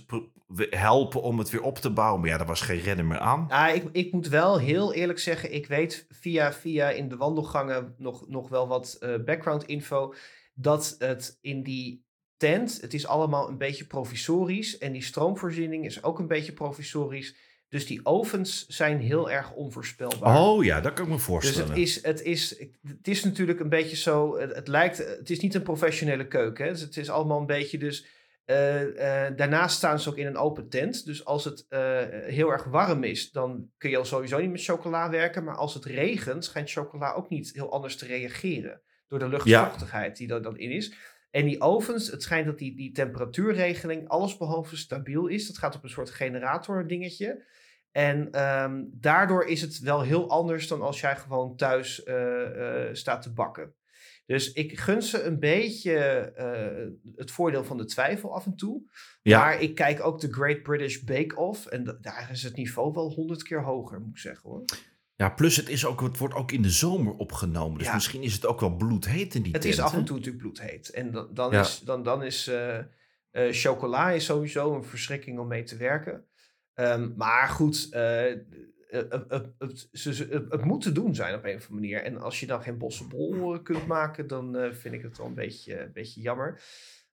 [0.56, 2.20] helpen om het weer op te bouwen.
[2.20, 3.46] Maar ja, daar was geen redder meer aan.
[3.48, 7.94] Ah, ik, ik moet wel heel eerlijk zeggen, ik weet via, via in de wandelgangen
[7.98, 10.14] nog, nog wel wat eh, background info.
[10.54, 12.04] Dat het in die
[12.36, 14.78] tent, het is allemaal een beetje provisorisch.
[14.78, 17.36] En die stroomvoorziening is ook een beetje provisorisch.
[17.70, 20.40] Dus die ovens zijn heel erg onvoorspelbaar.
[20.40, 21.68] Oh ja, dat kan ik me Dus voorstellen.
[21.68, 24.38] het is, het, is, het is natuurlijk een beetje zo.
[24.38, 24.98] Het, het lijkt.
[24.98, 26.64] Het is niet een professionele keuken.
[26.64, 26.70] Hè?
[26.70, 27.78] Dus het is allemaal een beetje.
[27.78, 28.06] Dus
[28.44, 31.04] eh, eh, daarnaast staan ze ook in een open tent.
[31.04, 34.64] Dus als het eh, heel erg warm is, dan kun je al sowieso niet met
[34.64, 35.44] chocola werken.
[35.44, 38.80] Maar als het regent, schijnt chocola ook niet heel anders te reageren.
[39.06, 40.94] Door de luchtvochtigheid die er dan in is.
[41.30, 45.46] En die ovens, het schijnt dat die, die temperatuurregeling allesbehalve stabiel is.
[45.46, 47.44] Dat gaat op een soort generator dingetje.
[47.92, 52.94] En ehm, daardoor is het wel heel anders dan als jij gewoon thuis eh, eh,
[52.94, 53.74] staat te bakken.
[54.26, 55.94] Dus ik gun ze een beetje
[56.34, 58.82] eh, het voordeel van de twijfel af en toe.
[59.22, 59.38] ja.
[59.38, 61.66] Maar ik kijk ook de Great British Bake Off.
[61.66, 64.64] En da- daar is het niveau wel honderd keer hoger, moet ik zeggen hoor.
[65.14, 67.78] ja, plus het, is ook, het wordt ook in de zomer opgenomen.
[67.78, 67.94] Dus Ja.
[67.94, 69.74] misschien is het ook wel bloedheet in die Het tent.
[69.74, 70.90] is af en toe natuurlijk bloedheet.
[70.90, 71.60] En dan, dan Ja.
[71.60, 72.50] is, dan, dan is
[73.50, 76.24] chocola is sowieso een verschrikking om mee te werken.
[76.80, 78.32] Ehm, maar goed, eh,
[78.90, 79.02] eh,
[79.58, 79.88] het,
[80.48, 82.02] het, moet te doen zijn op een of andere manier.
[82.02, 85.26] En als je dan geen bossenbol eh, kunt maken, dan eh, vind ik het wel
[85.26, 86.62] een beetje, een beetje jammer.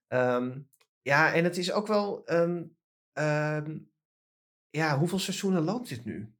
[0.06, 0.58] Ehm,
[1.02, 2.24] ja, en het is ook wel...
[2.24, 3.78] ehm,
[4.70, 6.34] ja, hoeveel seizoenen loopt dit nu?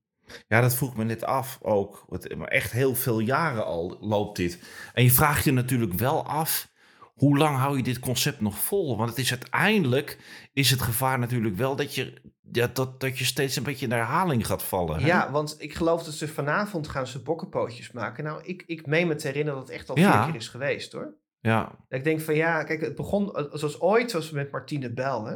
[0.49, 2.07] Ja, dat vroeg me net af ook.
[2.37, 4.63] Maar echt heel veel jaren al loopt dit.
[4.93, 6.73] En je vraagt je natuurlijk wel af...
[7.15, 8.97] hoe lang hou je dit concept nog vol?
[8.97, 10.19] Want het is uiteindelijk...
[10.53, 12.23] is het gevaar natuurlijk wel dat je,
[12.53, 15.01] ja, dat, dat je steeds een beetje in herhaling gaat vallen.
[15.01, 15.07] hè?
[15.07, 18.25] Ja, want ik geloof dat ze vanavond gaan ze bokkenpootjes maken.
[18.25, 20.23] Nou, ik, ik meen me te herinneren dat het echt al Ja.
[20.23, 21.15] vier keer is geweest, hoor.
[21.41, 25.25] ja, ik denk van ja, kijk, het begon, eh, zoals ooit was met Martine Bel,
[25.27, 25.35] hè.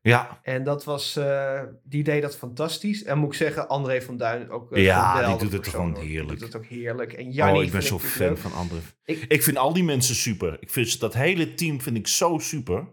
[0.00, 0.38] ja.
[0.42, 3.04] En dat was, eh, die deed dat fantastisch.
[3.04, 6.28] En moet ik zeggen, André van Duin ook een Ja, die doet het gewoon heerlijk.
[6.28, 7.12] Die doet het ook heerlijk.
[7.12, 8.38] En Jannie oh, ik ben zo fan leuk.
[8.38, 8.82] van anderen.
[9.04, 10.56] Ik- Ik, vind al die mensen super.
[10.60, 12.86] Ik vind ze- dat hele team vind ik zo super.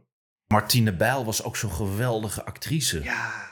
[0.54, 3.04] Martine Bijl was ook zo'n geweldige actrice.
[3.04, 3.47] Ja,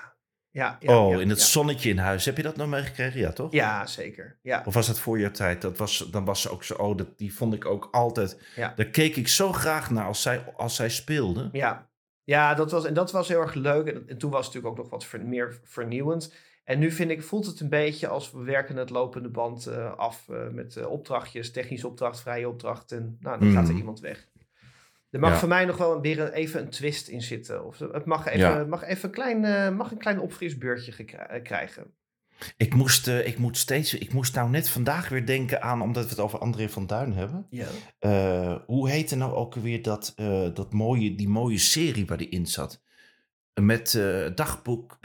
[0.52, 1.00] ja, ja.
[1.00, 2.26] oh, ja, in het zonnetje in huis.
[2.26, 3.20] Heb je dat nou meegekregen?
[3.20, 3.52] Ja, toch?
[3.52, 4.40] Ja, zeker.
[4.42, 4.64] Ja.
[4.66, 5.62] Of was dat voor je tijd?
[5.62, 6.74] Dat was, dan was ze ook zo...
[6.74, 8.42] Oh, dat, die vond ik ook altijd...
[8.56, 8.74] Ja.
[8.76, 11.50] Daar keek ik zo graag naar als zij, als zij speelde.
[11.52, 11.90] Ja,
[12.24, 13.88] ja dat was, en dat was heel erg leuk.
[13.88, 16.34] En, en toen was het natuurlijk ook nog wat ver- meer vernieuwend.
[16.64, 19.94] En nu vind ik, voelt het een beetje als we werken het lopende band eh,
[19.98, 22.92] af eh, met eh, opdrachtjes, technische opdracht, vrije opdracht.
[22.92, 23.80] En nou, dan gaat er Mm.
[23.80, 24.28] iemand weg.
[25.10, 25.38] Er mag Ja.
[25.38, 27.66] voor mij nog wel weer even een twist in zitten.
[27.66, 28.64] Of het mag even, Ja.
[28.66, 31.94] mag even een, klein, eh, mag een klein opfrisbeurtje eh, krijgen.
[32.58, 36.04] Ik moest, eh, ik moet steeds, ik moest nou net vandaag weer denken aan, omdat
[36.04, 37.48] we het over André van Duin hebben.
[37.50, 38.64] Ja.
[38.66, 40.14] Hoe heette nou ook weer dat,
[40.54, 42.82] dat mooie, die mooie serie waar die in zat?
[43.62, 44.02] Met
[44.36, 44.98] dagboek,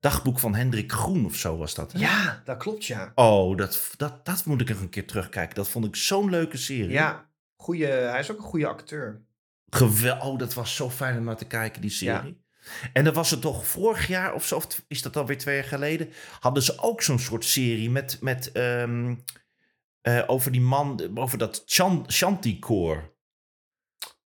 [0.00, 1.92] dagboek van Hendrik Groen of zo was dat.
[1.92, 1.98] Hè?
[1.98, 3.12] ja, dat klopt, ja.
[3.14, 5.54] Oh, dat, dat, dat moet ik nog een keer terugkijken.
[5.54, 6.90] Dat vond ik zo'n leuke serie.
[6.90, 7.28] Ja,
[7.64, 9.24] goeie, hij is ook een goede acteur.
[9.70, 12.42] Gewel oh, dat was zo fijn om naar te kijken, die serie.
[12.92, 15.64] En dan was het toch vorig jaar of zo, of is dat alweer twee jaar
[15.64, 16.10] geleden,
[16.40, 19.14] hadden ze ook zo'n soort serie met, met ehm,
[20.00, 22.06] eh, over die man, over dat chan-.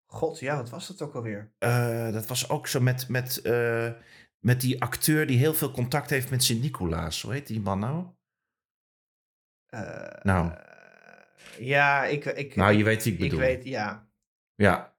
[0.05, 1.53] God, ja, wat was dat ook alweer?
[1.57, 3.91] Eh, dat was ook zo met, met, eh,
[4.39, 7.21] met die acteur die heel veel contact heeft met Sint-Nicolaas.
[7.21, 8.05] Hoe heet die man nou?
[10.23, 10.51] Nou.
[11.59, 13.39] Ja, ik, ik, Nou, je ik, weet wie ik ik bedoel.
[13.45, 14.09] weet, ja.
[14.55, 14.97] Ja.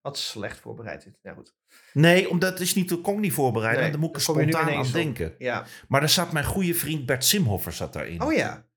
[0.00, 1.04] Wat slecht voorbereid.
[1.04, 1.18] dit.
[1.22, 1.54] Nou goed.
[1.92, 3.82] Nee, omdat het is niet, kon ik niet voorbereiden.
[3.82, 4.92] Nee, daar moet ik er spontaan aan op.
[4.92, 5.34] denken.
[5.38, 5.66] Ja.
[5.88, 8.22] Maar daar zat mijn goede vriend Bert Simhoffer zat daarin.
[8.22, 8.68] Oh ja.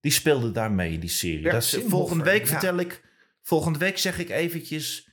[0.00, 1.40] Die speelde daar mee in die serie.
[1.42, 2.46] Bert Dat is, volgende week ja.
[2.46, 3.08] vertel ik.
[3.42, 5.10] Volgende week zeg ik eventjes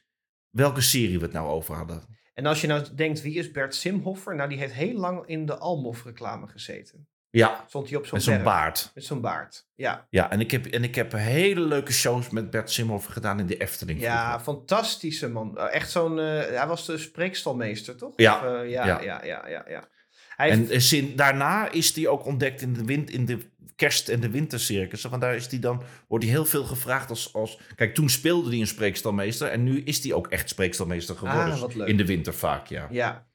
[0.50, 2.04] welke serie we het nou over hadden.
[2.34, 4.36] En als je nou denkt, wie is Bert Simhoffer?
[4.36, 7.08] Nou, die heeft heel lang in de Almof reclame gezeten.
[7.30, 8.46] Ja, Stond hij op zo'n met zo'n berg.
[8.46, 8.92] baard.
[8.96, 9.68] Met zo'n baard.
[9.76, 10.08] Ja.
[10.10, 13.46] Ja, en ik, heb, en ik heb hele leuke shows met Bert Simhoffer gedaan in
[13.46, 14.00] de Efteling.
[14.02, 14.40] Ja, vroeger.
[14.54, 15.58] fantastische man.
[15.58, 16.20] Eh, Echt zo'n...
[16.20, 16.26] eh,
[16.58, 18.14] hij was de spreekstalmeester, toch?
[18.16, 19.02] Ja, Of, eh, ja, ja.
[19.02, 19.88] ja, ja, ja, ja.
[20.36, 23.38] Hij heeft, En sin- daarna is hij ook ontdekt in de, wind, in de
[23.76, 25.04] kerst- en de wintercircus.
[25.04, 27.60] Want daar is hij dan, wordt hij heel veel gevraagd als, als...
[27.76, 29.48] Kijk, toen speelde hij een spreekstalmeester.
[29.48, 31.52] En nu is hij ook echt spreekstalmeester geworden.
[31.54, 31.88] Ah, wat leuk.
[31.88, 32.88] In de winter vaak, ja.
[32.90, 33.28] ja,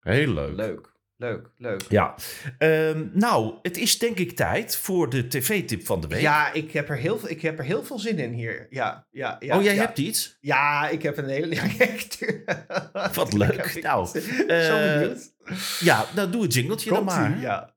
[0.00, 0.56] Heel leuk.
[0.56, 0.96] leuk.
[1.20, 1.82] Leuk, leuk.
[1.88, 2.14] Ja.
[2.58, 6.20] Ehm, nou, het is denk ik tijd voor de tv-tip van de week.
[6.20, 8.66] Ja, ik heb, er heel, veel- ik heb er heel veel zin in hier.
[8.70, 9.56] Ja, ja, ja.
[9.56, 9.80] oh, jij ja.
[9.80, 10.36] hebt iets?
[10.40, 11.54] Ja, ik heb een hele...
[11.54, 12.44] Ja, ik-
[13.14, 13.72] Wat Ik leuk.
[13.74, 15.32] heb- Nou, Zo eh, benieuwd.
[15.80, 17.38] Ja, nou doe het jingletje dan maar.
[17.40, 17.74] Ja.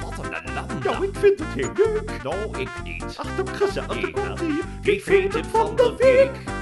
[0.00, 0.74] Wat een ellende.
[0.88, 2.22] Nou, ik vind het heel leuk.
[2.22, 3.02] Nou, ik niet.
[3.16, 4.10] Ach, dat gezellig.
[4.10, 4.60] Komt ie.
[4.82, 6.61] TV-tip van de week.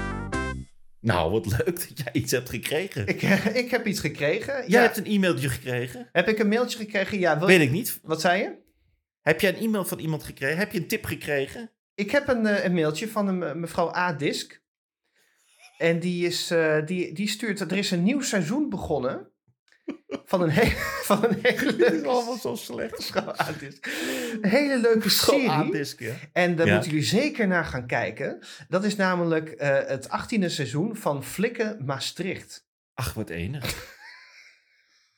[1.01, 3.07] Nou, wat leuk dat jij iets hebt gekregen.
[3.07, 4.53] Ik, eh, ik heb iets gekregen.
[4.53, 4.81] Jij ja.
[4.81, 6.09] hebt een e-mailtje gekregen.
[6.11, 7.19] Heb ik een mailtje gekregen?
[7.19, 7.39] Ja.
[7.39, 7.99] Weet ik niet.
[8.03, 8.59] Wat zei je?
[9.21, 10.57] Heb jij een e-mail van iemand gekregen?
[10.57, 11.71] Heb je een tip gekregen?
[11.95, 14.13] Ik heb een, eh, een mailtje van een, eh, mevrouw A.
[14.13, 14.61] Disk.
[15.77, 17.59] En die, is, eh, die, die stuurt...
[17.59, 19.30] Er is een nieuw seizoen begonnen.
[20.25, 20.65] Van een, he
[21.09, 22.37] van een hele leuke...
[22.41, 22.97] zo slecht.
[23.13, 23.51] Mevrouw A.
[23.59, 23.85] Disk.
[24.41, 25.85] Een hele leuke serie.
[25.97, 26.13] ja.
[26.33, 26.73] En daar Ja.
[26.73, 28.39] moeten jullie zeker naar gaan kijken.
[28.67, 32.65] Dat is namelijk eh, het 18e seizoen van Flikken Maastricht.
[32.93, 33.65] Ach, wat enig.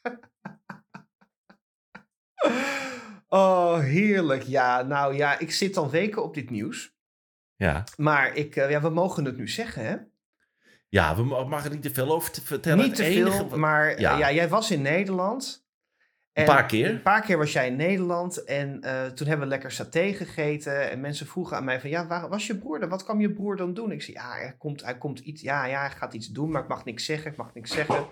[3.28, 4.44] Oh, heerlijk.
[4.44, 6.96] Ja, nou ja, ik zit al weken op dit nieuws.
[7.56, 7.84] Ja.
[7.98, 9.96] Maar ik, eh, ja, we mogen het nu zeggen, hè?
[10.94, 12.86] Ja, we mo- mag er niet te veel over te vertellen.
[12.86, 14.18] Niet te enige veel, maar eh, Ja.
[14.18, 14.32] ja.
[14.32, 15.66] jij was in Nederland.
[16.34, 16.90] Een paar keer.
[16.90, 20.90] Een paar keer was jij in Nederland en eh, toen hebben we lekker saté gegeten.
[20.92, 22.90] En mensen vroegen aan mij van, ja, waar was je broer dan?
[22.90, 23.92] Wat kwam je broer dan doen?
[23.92, 26.62] Ik zei, ja, hij komt, hij komt iets, ja, ja, hij gaat iets doen, maar
[26.62, 28.06] ik mag niks zeggen, ik mag niks zeggen.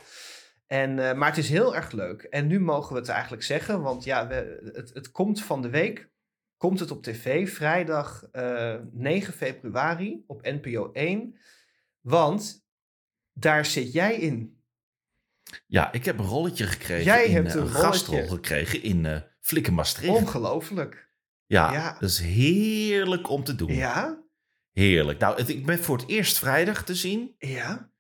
[0.68, 2.22] En, eh, maar het is heel erg leuk.
[2.22, 5.70] En nu mogen we het eigenlijk zeggen, want ja, we, het, het komt van de
[5.70, 6.10] week,
[6.58, 11.36] komt het op tv, vrijdag eh, 9 februari op NPO 1.
[12.00, 12.70] Want
[13.42, 14.64] daar zit jij in.
[15.68, 17.04] Ja, ik heb een rolletje gekregen.
[17.06, 20.14] Jij in, hebt eh, een gastrol gekregen in eh Flikken Maastricht.
[20.16, 21.10] Ongelooflijk.
[21.46, 21.98] ja, ja.
[22.00, 23.74] dat is heerlijk om te doen.
[23.74, 24.24] Ja?
[24.72, 25.20] Heerlijk.
[25.20, 27.36] Nou, het, ik ben voor het eerst vrijdag te zien.
[27.38, 27.92] Ja?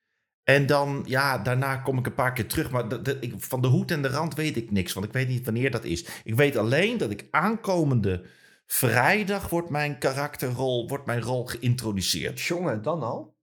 [0.43, 2.71] En dan, ja, daarna kom ik een paar keer terug.
[2.71, 4.93] Maar de, de- ik, van de hoed en de rand weet ik niks.
[4.93, 6.05] Want ik weet niet wanneer dat is.
[6.23, 8.25] Ik weet alleen dat ik aankomende
[8.65, 12.41] vrijdag wordt mijn karakterrol, wordt mijn rol geïntroduceerd.
[12.41, 13.37] Jongen, dan al?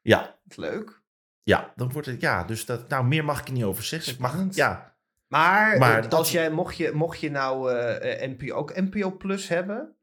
[0.00, 1.02] Ja, Leuk.
[1.44, 2.44] Ja, dan wordt het, ja.
[2.44, 4.12] Dus dat, nou, meer mag ik er niet over zeggen.
[4.12, 4.96] Ik mag, ja.
[5.28, 8.74] Maar, Maar eh, dat- als jij, mocht, je, mocht je nou eh, eh, NPO, ook
[8.76, 9.96] NPO Plus hebben,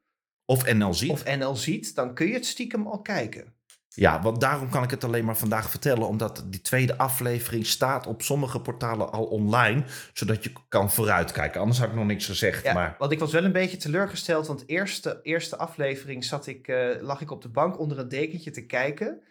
[0.45, 1.09] Of NL ziet.
[1.09, 3.53] of NL ziet, dan kun je het stiekem al kijken.
[3.93, 6.07] Ja, want daarom kan ik het alleen maar vandaag vertellen.
[6.07, 9.83] Omdat die tweede aflevering staat op sommige portalen al online.
[10.13, 11.61] Zodat je kan vooruitkijken.
[11.61, 12.63] Anders had ik nog niks gezegd.
[12.63, 16.47] Ja, Maar Want ik was wel een beetje teleurgesteld, want de eerste, eerste aflevering zat
[16.47, 19.21] ik, eh, lag ik op de bank onder een dekentje te kijken.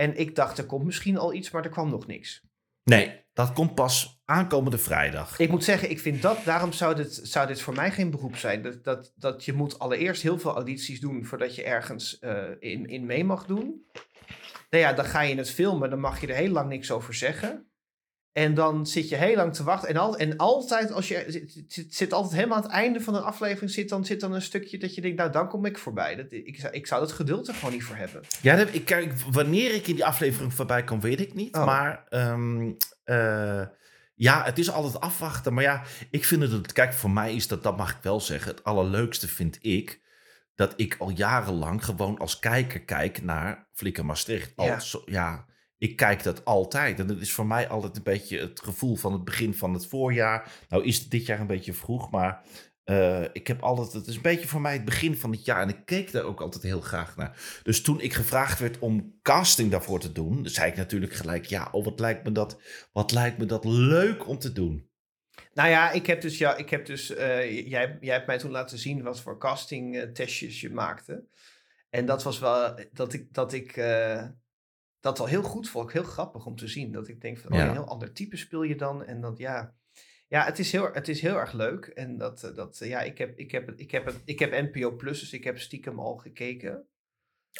[0.00, 2.42] En ik dacht, er komt misschien al iets, maar er kwam nog niks.
[2.84, 5.38] nee, dat komt pas aankomende vrijdag.
[5.38, 8.36] Ik moet zeggen, ik vind dat, daarom zou dit, zou dit voor mij geen beroep
[8.36, 8.62] zijn.
[8.62, 12.86] Dat, dat, dat je moet allereerst heel veel audities doen voordat je ergens eh, in,
[12.86, 13.86] in mee mag doen.
[14.70, 17.14] Nou ja, dan ga je het filmen, dan mag je er heel lang niks over
[17.14, 17.69] zeggen.
[18.32, 19.88] En dan zit je heel lang te wachten.
[19.88, 23.14] En, al, en altijd, als je het zit, zit altijd helemaal aan het einde van
[23.14, 25.78] een aflevering, zit dan, zit dan een stukje dat je denkt, nou dan kom ik
[25.78, 26.16] voorbij.
[26.16, 28.22] Dat, ik, zou- ik zou dat geduld er gewoon niet voor hebben.
[28.42, 31.56] Ja, ik, kijk, wanneer ik in die aflevering voorbij kom, weet ik niet.
[31.56, 31.64] Oh.
[31.64, 32.70] Maar ehm,
[33.04, 33.62] eh,
[34.14, 35.54] Ja, het is altijd afwachten.
[35.54, 36.72] Maar ja, ik vind het...
[36.72, 38.50] Kijk, voor mij is dat, dat mag ik wel zeggen...
[38.50, 40.00] Het allerleukste vind ik...
[40.54, 44.52] dat ik al jarenlang gewoon als kijker kijk naar Flikker Maastricht.
[44.56, 44.78] Al, Ja.
[44.80, 45.44] zo- ja,
[45.80, 47.00] ik kijk dat altijd.
[47.00, 49.86] En dat is voor mij altijd een beetje het gevoel van het begin van het
[49.86, 50.52] voorjaar.
[50.68, 52.42] Nou is het dit jaar een beetje vroeg, maar...
[52.84, 55.62] eh, ik heb altijd, het is een beetje voor mij het begin van het jaar
[55.62, 57.60] en ik keek daar ook altijd heel graag naar.
[57.62, 61.68] Dus toen ik gevraagd werd om casting daarvoor te doen, zei ik natuurlijk gelijk: ja,
[61.72, 62.60] oh, wat lijkt me dat,
[62.92, 64.88] wat lijkt me dat leuk om te doen.
[65.54, 68.50] Nou ja, ik heb dus, ja, ik heb dus eh, jij, jij hebt mij toen
[68.50, 71.24] laten zien wat voor casting eh, testjes je maakte.
[71.90, 73.76] En dat was wel, dat ik, dat ik
[75.00, 75.92] dat wel heel goed vond.
[75.92, 76.92] Heel grappig om te zien.
[76.92, 77.66] Dat ik denk van, oh, Ja.
[77.66, 79.04] een heel ander type speel je dan.
[79.04, 79.74] En dat, ja,
[80.28, 81.86] ja het, is heel, het is heel erg leuk.
[81.86, 84.96] En dat, eh, dat eh, ja, ik heb, ik, heb, ik, heb, ik heb NPO
[84.96, 86.84] Plus, dus ik heb stiekem al gekeken.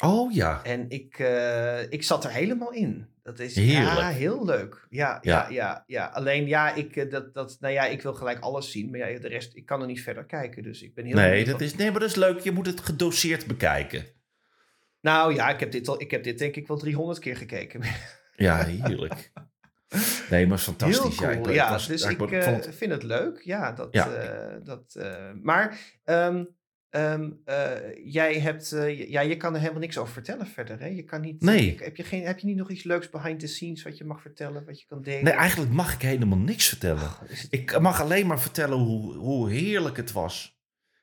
[0.03, 3.07] Oh ja, En ik, eh, ik zat er helemaal in.
[3.23, 4.87] Dat is ja, heel leuk.
[4.89, 5.41] Ja, ja.
[5.41, 5.49] Ja.
[5.49, 8.89] Ja, ja, Alleen ja ik, dat, dat, nou ja, ik wil gelijk alles zien.
[8.89, 10.63] Maar ja, de rest, ik kan er niet verder kijken.
[10.63, 12.39] Dus ik ben heel nee dat, is, nee, maar dat is leuk.
[12.39, 14.05] Je moet het gedoseerd bekijken.
[15.01, 17.81] Nou ja, ik heb, dit al, ik heb dit denk ik wel 300 keer gekeken.
[18.35, 19.31] Ja, heerlijk.
[20.29, 20.99] Nee, maar fantastisch.
[20.99, 21.29] Heel cool.
[21.29, 23.41] Ja, ik, ben- Ja, was- dus ik vond vind het leuk.
[23.43, 23.87] Ja, dat.
[23.91, 24.07] Ja.
[24.13, 26.43] eh, dat eh, maar ehm,
[26.89, 27.71] ehm, eh,
[28.03, 28.75] jij hebt,
[29.07, 30.79] ja, je kan er helemaal niks over vertellen verder.
[30.79, 30.87] Hè?
[30.87, 31.41] Je kan niet.
[31.41, 31.77] Nee.
[31.79, 34.21] Heb je, geen, heb je niet nog iets leuks behind the scenes wat je mag
[34.21, 35.23] vertellen, wat je kan delen?
[35.23, 37.03] nee, eigenlijk mag ik helemaal niks vertellen.
[37.03, 40.59] Oh, het- Ik mag alleen maar vertellen hoe, hoe heerlijk het was.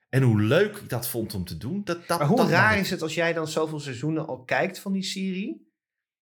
[0.08, 1.84] En hoe leuk ik dat vond om te doen.
[1.84, 4.78] Dat, dat, Maar hoe dat raar is het als jij dan zoveel seizoenen al kijkt
[4.78, 5.66] van die serie.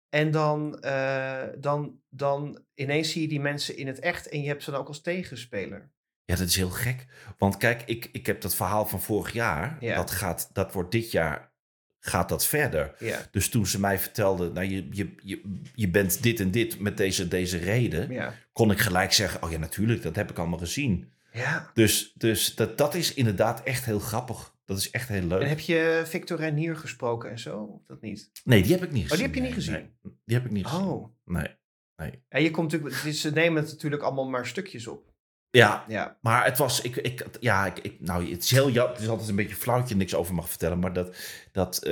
[0.09, 4.47] En dan, eh, dan, dan ineens zie je die mensen in het echt en je
[4.47, 5.91] hebt ze dan ook als tegenspeler.
[6.25, 7.05] Ja, dat is heel gek.
[7.37, 9.77] Want kijk, ik, ik heb dat verhaal van vorig jaar.
[9.79, 9.95] Ja.
[9.95, 11.53] Dat, gaat, dat wordt dit jaar,
[11.99, 12.95] gaat dat verder.
[12.99, 16.79] Ja, Dus toen ze mij vertelde, nou, je, je, je, je bent dit en dit
[16.79, 18.11] met deze, deze reden.
[18.11, 18.33] ja.
[18.51, 21.13] Kon ik gelijk zeggen, oh ja, natuurlijk, dat heb ik allemaal gezien.
[21.33, 21.71] Ja.
[21.73, 24.51] Dus, dus dat, dat is inderdaad echt heel grappig.
[24.65, 25.41] Dat is echt heel leuk.
[25.41, 27.59] En heb je Victor Reinier gesproken en zo?
[27.59, 28.31] Of dat niet?
[28.43, 29.17] Nee, die heb ik niet Oh, gezien.
[29.17, 29.73] die heb je niet Nee, gezien?
[30.03, 30.85] nee, die heb ik niet gezien.
[30.87, 31.15] Oh.
[31.25, 31.47] Nee.
[32.29, 35.11] En je komt natuurlijk, ze nemen het natuurlijk allemaal maar stukjes op.
[35.49, 36.17] Ja, Ja.
[36.21, 39.29] maar het was, ik, ik, ja, ik, ik, nou, het is heel, het is altijd
[39.29, 41.15] een beetje flauw dat je niks over mag vertellen, maar dat,
[41.51, 41.85] dat,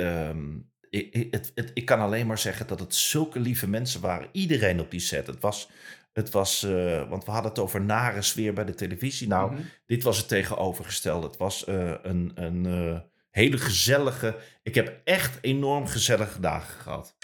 [0.90, 4.28] ik, ik- het, het, ik kan alleen maar zeggen dat het zulke lieve mensen waren.
[4.32, 5.26] Iedereen op die set.
[5.26, 5.70] Het was,
[6.12, 9.28] het was, eh, want we hadden het over nare sfeer bij de televisie.
[9.28, 9.62] Nou, Mhm.
[9.86, 11.26] dit was het tegenovergestelde.
[11.26, 13.00] Het was eh, een, een eh,
[13.30, 17.16] hele gezellige, ik heb echt enorm gezellige dagen gehad.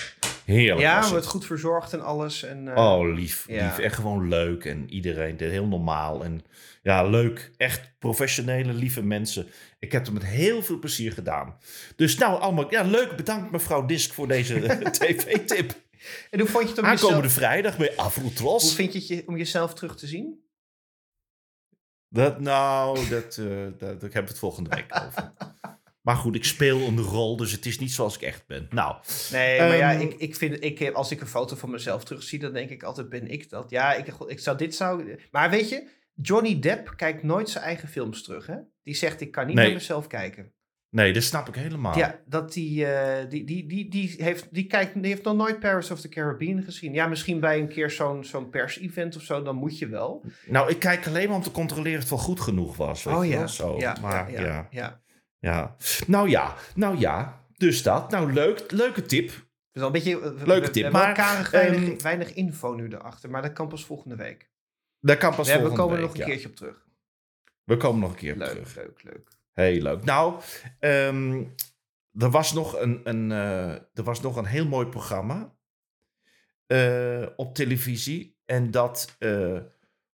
[0.45, 1.27] Heerlijk Ja, we het.
[1.27, 2.43] goed verzorgd en alles.
[2.43, 3.65] En, Oh, lief, Ja.
[3.67, 3.79] lief.
[3.79, 4.65] En gewoon leuk.
[4.65, 6.25] En iedereen heel normaal.
[6.25, 6.45] En
[6.83, 7.51] ja, leuk.
[7.57, 9.47] Echt professionele, lieve mensen.
[9.79, 11.57] Ik heb het met heel veel plezier gedaan.
[11.97, 13.17] Dus nou, allemaal, ja, leuk.
[13.17, 14.61] Bedankt mevrouw Disk voor deze
[14.99, 15.73] tv-tip.
[16.31, 18.75] En hoe vond je het om Aankomende jezelf, vrijdag bij hoe Afrotros.
[18.75, 20.47] vind je het je- om jezelf terug te zien?
[22.09, 25.33] Dat, nou, dat, eh dat, daar hebben we het volgende week over.
[26.03, 28.67] Maar goed, ik speel een rol, dus het is niet zoals ik echt ben.
[28.71, 28.97] Nou,
[29.33, 32.05] Nee, maar ja, Ehm, ik, ik vind, ik, heb- als ik een foto van mezelf
[32.05, 33.71] terugzie, dan denk ik altijd, ben ik dat?
[33.71, 35.19] Ja, ik, ik zou dit zou...
[35.31, 38.57] Maar weet je, Johnny Depp kijkt nooit zijn eigen films terug, hè?
[38.83, 39.65] Die zegt, ik kan niet Nee.
[39.65, 40.53] naar mezelf kijken.
[40.91, 41.97] Nee, dat snap ik helemaal.
[41.99, 45.61] Ja, dat die, eh, die, die, die, die, heeft, die, kijkt, die heeft nog nooit
[45.61, 46.93] Paris of the Caribbean gezien.
[46.93, 50.25] Ja, misschien bij een keer zo'n zo'n pers-event of zo, dan moet je wel.
[50.47, 53.05] Nou, ik kijk alleen maar om te controleren of het wel goed genoeg was.
[53.05, 53.39] Weet oh je ja.
[53.39, 53.77] wel, zo.
[53.79, 55.01] ja, maar ja, ja, ja.
[55.41, 55.77] Ja,
[56.07, 57.45] nou ja, nou ja.
[57.57, 58.11] Dus dat.
[58.11, 59.47] Nou, leuk, leuke tip.
[59.73, 60.21] Wel een beetje...
[60.21, 63.53] we- we- Leuke we tip, hebben maar, weinig, ehm, weinig info nu erachter, maar dat
[63.53, 64.51] kan pas volgende week.
[65.01, 66.87] Daar kan pas we volgende komen er week, nog een keertje op terug.
[67.65, 68.75] We komen nog een keer op Leuk, terug.
[68.77, 69.29] leuk, leuk.
[69.59, 70.05] Heel leuk.
[70.05, 70.41] Nou,
[70.79, 71.45] ehm,
[72.19, 75.57] er, was nog een, een, eh, er was nog een heel mooi programma
[76.67, 78.39] eh, op televisie.
[78.45, 79.59] En dat eh,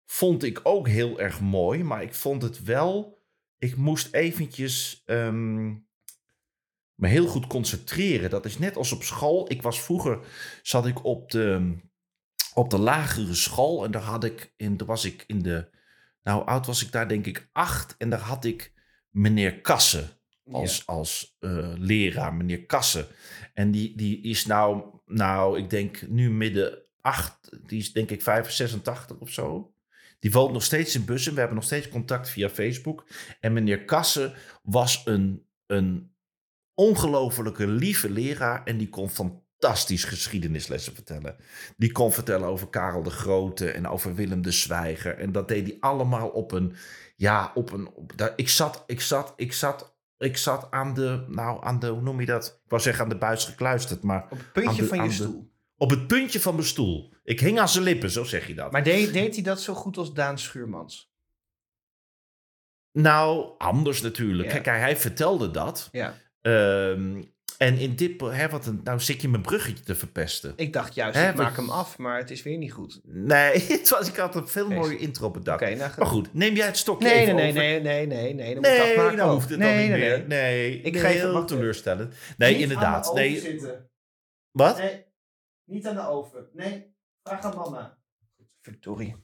[0.05, 1.83] vond ik ook heel erg mooi.
[1.83, 3.23] Maar ik vond het wel...
[3.59, 5.67] Ik moest eventjes ehm,
[6.95, 8.31] me heel goed concentreren.
[8.31, 9.51] Dat is net als op school.
[9.51, 10.19] Ik was vroeger...
[10.63, 11.77] Zat ik op de,
[12.55, 13.85] op de lagere school.
[13.85, 14.53] En daar had ik...
[14.57, 15.71] In, daar was ik in de...
[16.23, 17.95] Nou, oud was ik daar denk ik acht.
[17.99, 18.74] En daar had ik
[19.15, 20.09] meneer Kassen
[20.51, 23.07] als, als eh, leraar, meneer Kassen.
[23.53, 28.23] En die, die is nou, nou, ik denk nu midden acht, die is denk ik
[28.23, 29.75] 85 of zo.
[30.19, 31.33] Die woont nog steeds in Bussen.
[31.33, 33.07] We hebben nog steeds contact via Facebook.
[33.41, 36.15] En meneer Kassen was een, een
[36.75, 38.65] ongelofelijke lieve leraar.
[38.65, 41.37] En die kon fantastisch geschiedenislessen vertellen.
[41.77, 45.19] Die kon vertellen over Karel de Grote en over Willem de Zwijger.
[45.19, 46.75] En dat deed hij allemaal op een,
[47.15, 51.25] ja, op een, op, daar, ik zat, ik zat, ik zat, ik zat aan de,
[51.29, 52.61] nou, aan de, hoe noem je dat?
[52.65, 55.15] Ik wou zeggen aan de buis gekluisterd, maar Op het puntje de- van je de-
[55.15, 55.53] stoel.
[55.77, 57.13] Op het puntje van mijn stoel.
[57.23, 58.73] Ik hing aan zijn lippen, zo zeg je dat.
[58.73, 61.13] Maar deed, deed hij dat zo goed als Daan Schuurmans?
[62.93, 64.53] Nou, anders natuurlijk.
[64.53, 64.59] Ja.
[64.61, 65.89] Kijk, hij vertelde dat.
[65.93, 66.15] Ja.
[66.41, 67.23] Ehm,
[67.59, 68.21] en in dit...
[68.21, 70.53] Hè, wat een, nou zit je mijn bruggetje te verpesten.
[70.57, 73.01] Ik dacht juist, Hè, ik maak hem af, maar het is weer niet goed.
[73.05, 75.63] Nee, het was, ik had een veel mooie intro bedacht.
[75.63, 77.63] Oké, nou, Maar goed, neem jij het stokje Nee, nee, even nee, over?
[77.63, 78.55] nee, nee, nee, nee.
[78.55, 80.19] Dan moet ik Nee, afmaken dan hoeft het nee, dan niet nee, meer.
[80.27, 80.71] nee.
[80.71, 82.15] Nee, Ik hem- heel teleurstellend.
[82.37, 83.15] Nee, inderdaad.
[83.15, 83.91] Nee, zitten.
[84.51, 84.79] wat?
[84.79, 85.05] Nee,
[85.65, 86.49] niet aan de oven.
[86.53, 87.99] Nee, vraag aan mama.
[88.63, 89.17] Verdorie.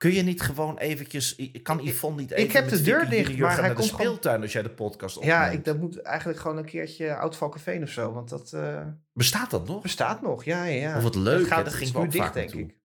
[0.00, 1.36] Kun je niet gewoon eventjes...
[1.36, 3.68] ik- Kan Ik- Yvonne niet ik even heb met de deur dicht, maar hij naar
[3.68, 5.34] de komt gewoon- speeltuin als jij de podcast opneemt?
[5.36, 9.50] Ja, ik, dat moet eigenlijk gewoon een keertje Oudvalkenveen of zo, want dat eh, Bestaat
[9.50, 9.82] dat nog?
[9.82, 10.44] bestaat nog.
[10.44, 10.96] Ja, ja, ja.
[10.96, 12.76] Of wat leuk, Dat gaat, Dat het ging ook dicht, vaak denk ik.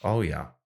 [0.00, 0.58] Oh ja.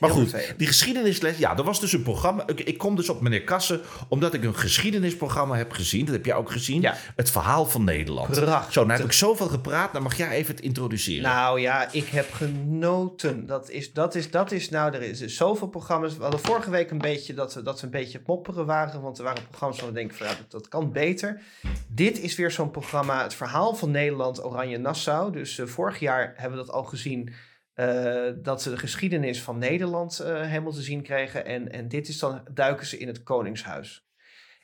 [0.00, 0.58] Maar goed, vervelend.
[0.58, 2.42] die geschiedenisles, ja, dat was dus een programma.
[2.46, 6.04] Ik, ik kom dus op meneer Kassen, omdat ik een geschiedenisprogramma heb gezien.
[6.04, 6.80] Dat heb jij ook gezien.
[6.80, 6.96] Ja.
[7.16, 8.30] Het verhaal van Nederland.
[8.30, 8.72] Prachtig.
[8.72, 11.22] Zo, nou heb ik zoveel gepraat, dan mag jij even het introduceren.
[11.22, 13.46] Nou ja, ik heb genoten.
[13.46, 16.16] Dat is, dat is, dat is nou, er is zoveel programma's.
[16.16, 19.00] We hadden vorige week een beetje dat we, dat we een beetje mopperen waren.
[19.00, 21.40] Want er waren programma's van we denken van ja, dat, dat kan beter.
[21.88, 25.32] Dit is weer zo'n programma, het verhaal van Nederland, Oranje Nassau.
[25.32, 27.32] Dus eh, vorig jaar hebben we dat al gezien.
[27.80, 31.44] Eh, dat ze de geschiedenis van Nederland eh, helemaal te zien kregen.
[31.44, 34.06] En, en dit is dan, duiken ze in het Koningshuis.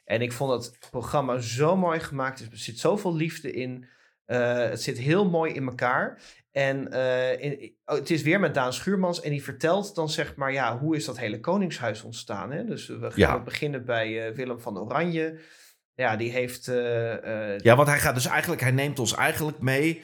[0.04, 2.40] En ik vond het programma zo mooi gemaakt.
[2.40, 3.86] Er zit zoveel liefde in.
[4.24, 6.22] Eh, het zit heel mooi in elkaar.
[6.52, 6.88] En
[7.40, 9.20] in- oh, het is weer met Daan Schuurmans.
[9.20, 12.50] En die vertelt dan zeg maar, ja, hoe is dat hele koningshuis ontstaan?
[12.52, 12.64] Hè?
[12.64, 13.42] Dus we gaan Ja.
[13.42, 15.40] beginnen bij Willem van Oranje.
[15.94, 16.64] Ja, die heeft...
[17.62, 20.02] Ja, want hij gaat dus eigenlijk, hij neemt ons eigenlijk mee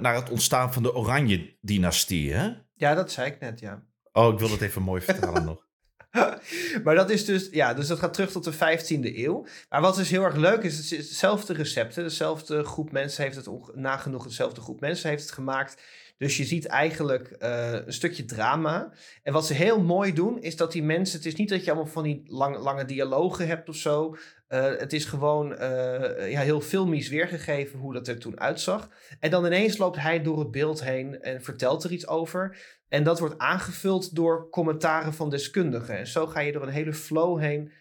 [0.00, 2.50] naar het ontstaan van de Oranje-dynastie, hè?
[2.74, 3.82] ja, dat zei ik net, ja.
[4.12, 5.68] Oh, ik wil dat even mooi vertalen nog.
[6.84, 9.46] maar dat is dus, ja, dus dat gaat terug tot de 15e eeuw.
[9.68, 11.94] Maar wat dus heel erg leuk is, het is hetzelfde recept.
[11.94, 12.02] hè.
[12.02, 15.82] Dezelfde groep mensen heeft het, nagenoeg dezelfde groep mensen heeft het gemaakt.
[16.20, 18.92] Dus je ziet eigenlijk eh, een stukje drama.
[19.22, 21.70] En wat ze heel mooi doen, is dat die mensen, het is niet dat je
[21.70, 24.16] allemaal van die lang, lange dialogen hebt of zo.
[24.46, 28.88] Eh, het is gewoon eh, ja, heel filmisch weergegeven hoe dat er toen uitzag.
[29.20, 32.58] En dan ineens loopt hij door het beeld heen en vertelt er iets over.
[32.88, 35.98] En dat wordt aangevuld door commentaren van deskundigen.
[35.98, 37.72] En zo ga je door een hele flow heen,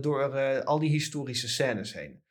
[0.00, 2.22] door al die historische scènes heen.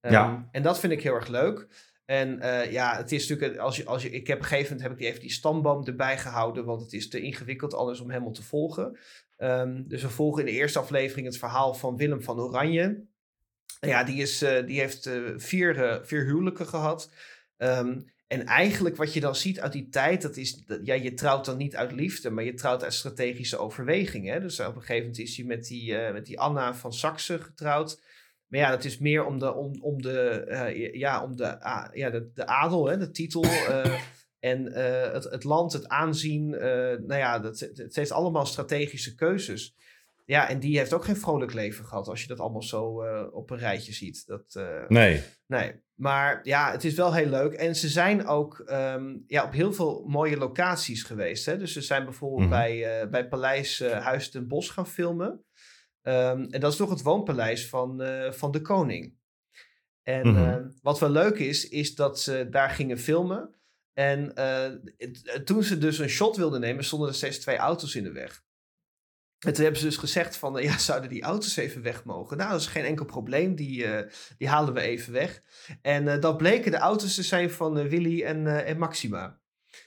[0.00, 0.48] Ehm, Ja.
[0.50, 1.66] En dat vind ik heel erg leuk.
[2.10, 4.72] En eh, ja, het is natuurlijk, als je, als je, ik heb op een gegeven
[4.72, 8.10] moment heb ik even die stamboom erbij gehouden, want het is te ingewikkeld anders om
[8.10, 8.98] helemaal te volgen.
[9.36, 13.06] Ehm, dus we volgen in de eerste aflevering het verhaal van Willem van Oranje.
[13.80, 17.10] Ja, die, is, eh, die heeft eh, vier, eh, vier huwelijken gehad.
[17.56, 21.14] Ehm, en eigenlijk wat je dan ziet uit die tijd, dat is, dat, ja, je
[21.14, 24.40] trouwt dan niet uit liefde, maar je trouwt uit strategische overwegingen.
[24.40, 27.38] Dus op een gegeven moment is hij met die, eh, met die Anna van Saxe
[27.38, 28.00] getrouwd.
[28.48, 31.56] Maar ja, dat is meer om de, om, om de, eh, ja, om de,
[31.92, 33.42] ja, de, de adel, hè, de titel.
[33.44, 34.00] eh,
[34.40, 36.48] en eh, het, het land, het aanzien.
[36.48, 39.74] nou ja, dat, het, heeft allemaal strategische keuzes.
[40.24, 43.50] Ja, en die heeft ook geen vrolijk leven gehad als je dat allemaal zo op
[43.50, 44.26] een rijtje ziet.
[44.26, 45.22] Dat, Nee.
[45.46, 47.52] Nee, maar ja, het is wel heel leuk.
[47.52, 51.46] En ze zijn ook ehm, ja, op heel veel mooie locaties geweest.
[51.46, 51.56] Hè?
[51.56, 52.50] Dus ze zijn bijvoorbeeld Mhm.
[52.50, 55.42] bij, bij Paleis Huis ten Bosch gaan filmen.
[56.02, 59.16] Ehm, en dat is toch het woonpaleis van, eh, van de koning.
[60.02, 60.44] En Mhm.
[60.44, 63.54] ehm, wat wel leuk is, is dat ze daar gingen filmen.
[63.92, 67.94] En eh, het- toen ze dus een shot wilden nemen, stonden er steeds twee auto's
[67.94, 68.46] in de weg.
[69.38, 72.36] En toen hebben ze dus gezegd van, eh, ja, zouden die auto's even weg mogen?
[72.36, 75.42] Nou, dat is geen enkel probleem, die, eh, die halen we even weg.
[75.82, 79.40] En eh, dat bleken de auto's te zijn van eh, Willy en, eh, en Maxima.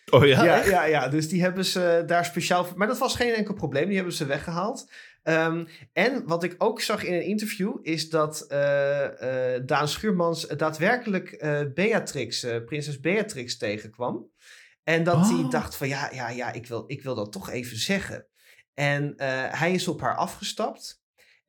[0.10, 0.44] Oh ja?
[0.44, 2.78] Ja, ja, ja, dus die hebben ze daar speciaal voor.
[2.78, 4.92] Maar dat was geen enkel probleem, die hebben ze weggehaald.
[5.24, 10.48] Ehm, en wat ik ook zag in een interview is dat eh, eh, Daan Schuurmans
[10.48, 14.30] daadwerkelijk eh, Beatrix, prinses Beatrix tegenkwam.
[14.84, 15.50] En dat hij Oh.
[15.50, 18.26] dacht van ja, ja, ja, ik wil, ik wil dat toch even zeggen.
[18.74, 19.14] En
[19.52, 21.01] hij is op haar afgestapt.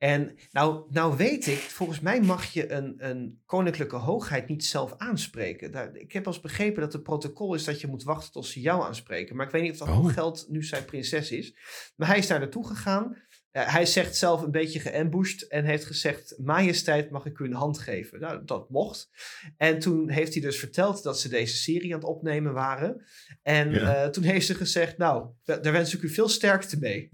[0.03, 4.93] En nou, nou weet ik, volgens mij mag je een, een koninklijke hoogheid niet zelf
[4.97, 5.71] aanspreken.
[5.71, 8.59] Daar, ik heb als begrepen dat het protocol is dat je moet wachten tot ze
[8.61, 9.35] jou aanspreken.
[9.35, 10.03] Maar ik weet niet of dat Oh.
[10.03, 11.55] nog geldt nu zij prinses is.
[11.95, 13.17] Maar hij is daar naartoe gegaan.
[13.51, 17.53] Eh, hij zegt zelf een beetje geambushed en heeft gezegd: Majesteit, mag ik u een
[17.53, 18.19] hand geven?
[18.19, 19.09] Nou, dat mocht.
[19.57, 23.05] En toen heeft hij dus verteld dat ze deze serie aan het opnemen waren.
[23.41, 23.95] En Ja.
[24.03, 27.09] eh, toen heeft ze gezegd: Nou, da- daar wens ik u veel sterkte mee.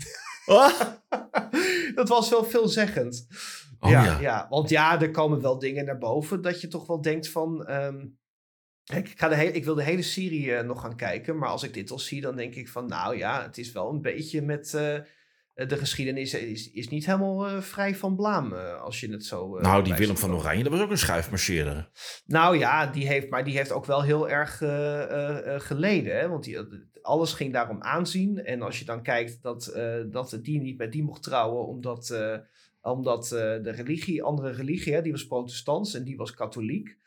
[0.45, 0.81] Oh,
[1.95, 3.27] dat was wel veelzeggend.
[3.79, 4.19] Oh, ja, ja.
[4.19, 4.47] ja.
[4.49, 7.65] want ja, er komen wel dingen naar boven dat je toch wel denkt van...
[7.65, 8.05] ehm,
[8.93, 11.63] ik, ga de he- ik wil de hele serie eh, nog gaan kijken, maar als
[11.63, 12.87] ik dit al zie, dan denk ik van...
[12.87, 14.73] Nou ja, het is wel een beetje met...
[14.73, 14.95] eh,
[15.67, 19.59] de geschiedenis is, is niet helemaal eh, vrij van blaam, als je het zo...
[19.59, 20.33] nou, die Willem van.
[20.33, 21.89] Oranje, dat was ook een schuifmarcheerder.
[22.25, 24.57] Nou ja, die heeft, maar die heeft ook wel heel erg
[25.65, 26.19] geleden.
[26.19, 26.27] Hè?
[26.27, 26.57] Want die,
[27.01, 28.43] alles ging daarom aanzien.
[28.43, 32.09] En als je dan kijkt dat, eh, dat die niet met die mocht trouwen, omdat,
[32.09, 32.37] eh,
[32.81, 36.97] omdat eh, de religie, andere religie, hè, die was protestants en die was katholiek.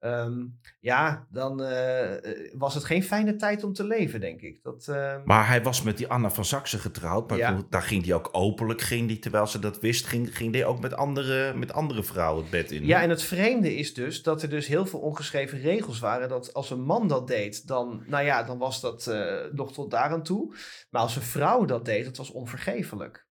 [0.00, 0.46] Ehm,
[0.80, 4.62] ja, dan eh, was het geen fijne tijd om te leven, denk ik.
[4.62, 7.28] Dat, eh, Maar hij was met die Anna van Saxe getrouwd.
[7.28, 7.54] Maar Ja.
[7.56, 10.64] toen- daar ging hij ook openlijk, ging die, terwijl ze dat wist, ging, ging hij
[10.64, 12.86] ook met andere, met andere vrouwen het bed in.
[12.86, 16.28] Ja, en het vreemde is dus dat er dus heel veel ongeschreven regels waren.
[16.28, 19.90] Dat als een man dat deed, dan, nou ja, dan was dat eh, nog tot
[19.90, 20.54] daar aan toe.
[20.90, 23.28] Maar als een vrouw dat deed, dat was onvergeeflijk.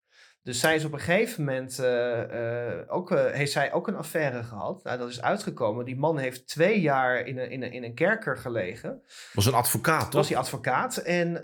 [0.46, 3.96] Dus zij is op een gegeven moment eh, eh, ook, eh, heeft zij ook een
[3.96, 4.84] affaire gehad.
[4.84, 5.84] Nou, dat is uitgekomen.
[5.84, 9.02] Die man heeft twee jaar in een, in een, in een kerker gelegen.
[9.32, 10.12] was een advocaat, toch?
[10.12, 10.96] was hij advocaat.
[10.96, 11.38] En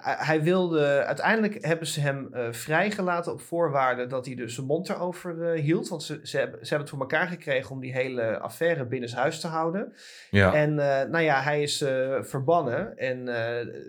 [0.00, 1.04] hij- wilde.
[1.04, 5.88] Uiteindelijk hebben ze hem vrijgelaten op voorwaarde dat hij dus zijn mond erover hield.
[5.88, 9.40] Want ze, ze, hebben, ze hebben het voor elkaar gekregen om die hele affaire binnenshuis
[9.40, 9.92] te houden.
[10.30, 10.54] Ja.
[10.54, 10.74] En
[11.10, 11.84] nou ja, hij is
[12.20, 12.98] verbannen.
[12.98, 13.26] En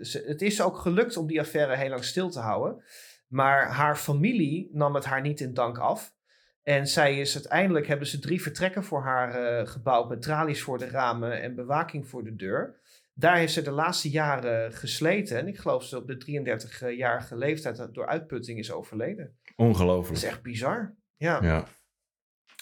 [0.02, 2.82] ze- het is ook gelukt om die affaire heel lang stil te houden.
[3.26, 6.14] Maar haar familie nam het haar niet in dank af.
[6.62, 10.78] En zij is uiteindelijk hebben ze drie vertrekken voor haar eh, gebouwd met tralies voor
[10.78, 12.80] de ramen en bewaking voor de deur.
[13.14, 15.38] Daar heeft ze de laatste jaren gesleten.
[15.38, 16.44] En ik geloof ze op de
[16.90, 19.36] 33-jarige leeftijd door uitputting is overleden.
[19.42, 20.16] Dat Ongelooflijk.
[20.16, 20.94] is echt bizar.
[21.16, 21.42] Ja.
[21.42, 21.64] Ja.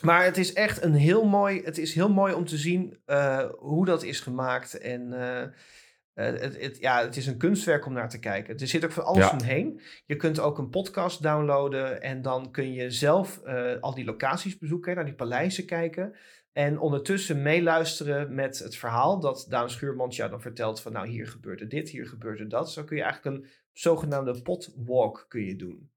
[0.03, 3.49] Maar het is echt een heel mooi, het is heel mooi om te zien eh,
[3.59, 4.79] hoe dat is gemaakt.
[4.79, 5.49] En eh,
[6.15, 8.57] eh, het, het, ja, het is een kunstwerk om naar te kijken.
[8.59, 9.31] Er zit ook van alles Ja.
[9.33, 9.81] omheen.
[10.07, 14.59] Je kunt ook een podcast downloaden en dan kun je zelf eh, al die locaties
[14.59, 16.17] bezoeken, naar die paleizen kijken.
[16.53, 21.27] En ondertussen meeluisteren met het verhaal dat Daan Schuurmans jou dan vertelt van nou hier
[21.27, 22.71] gebeurde dit, hier gebeurde dat.
[22.73, 25.91] Zo kun je eigenlijk een zogenaamde potwalk kun je doen.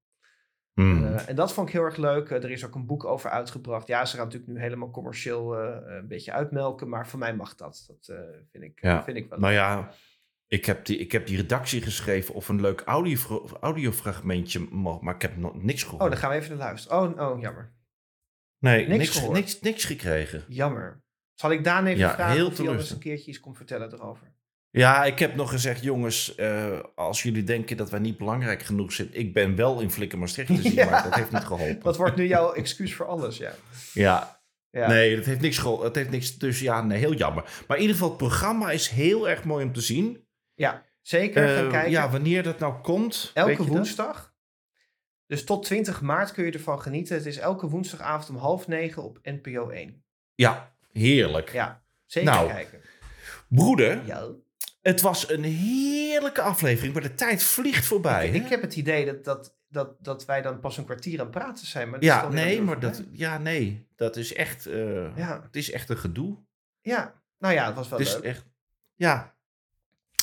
[0.74, 1.04] Hmm.
[1.04, 2.30] Eh, en dat vond ik heel erg leuk.
[2.30, 3.86] Er is ook een boek over uitgebracht.
[3.86, 6.88] Ja, ze gaan natuurlijk nu helemaal commercieel een beetje uitmelken.
[6.88, 7.84] Maar voor mij mag dat.
[7.86, 8.16] Dat
[8.50, 9.02] vind, ik, Ja.
[9.04, 9.62] vind ik wel nou leuk.
[9.62, 9.90] ja,
[10.48, 14.60] ik heb, die, ik heb die redactie geschreven of een leuk audio, audiofragmentje
[15.00, 16.02] maar ik heb nog niks gehoord.
[16.02, 17.18] Oh, dan gaan we even naar luisteren.
[17.18, 17.72] Oh, oh jammer.
[18.58, 20.44] nee, niks niks, niks, niks gekregen.
[20.48, 21.02] Jammer.
[21.34, 23.92] Zal ik Daan even Ja, vragen heel of hij eens een keertje iets komt vertellen
[23.92, 24.36] erover?
[24.70, 28.92] Ja, ik heb nog gezegd, jongens, eh, als jullie denken dat wij niet belangrijk genoeg
[28.92, 30.90] zijn, ik ben wel in Flikker Maastricht te zien, Ja.
[30.90, 31.80] maar dat heeft niet geholpen.
[31.80, 33.52] Dat wordt nu jouw excuus voor alles, ja.
[33.92, 34.40] Ja,
[34.70, 34.88] ja.
[34.88, 35.86] nee, dat heeft niks geholpen.
[35.86, 37.62] Het heeft niks, dus ja, nee, heel jammer.
[37.66, 40.26] Maar in ieder geval, het programma is heel erg mooi om te zien.
[40.58, 41.48] Ja, zeker.
[41.48, 41.90] gaan Eh, kijken.
[41.90, 43.66] ja, wanneer dat nou komt, elke dat?
[43.66, 44.34] woensdag.
[45.26, 47.16] Dus tot 20 maart kun je ervan genieten.
[47.16, 50.02] Het is elke woensdagavond om half negen op NPO 1.
[50.34, 51.52] Ja, heerlijk.
[51.52, 52.80] Ja, zeker Nou, kijken.
[53.48, 54.28] Broeder, Ja.
[54.82, 58.28] het was een heerlijke aflevering, maar de tijd vliegt voorbij.
[58.28, 61.34] Ik, heb het idee dat, dat, dat, dat wij dan pas een kwartier aan het
[61.34, 61.90] praten zijn.
[61.90, 65.40] Maar ja, nee, maar dat, ja, nee, dat is echt, eh, Ja.
[65.42, 66.36] het is echt een gedoe.
[66.80, 68.22] Ja, nou ja, het was wel Het is leuk.
[68.24, 68.44] echt,
[68.94, 69.36] ja.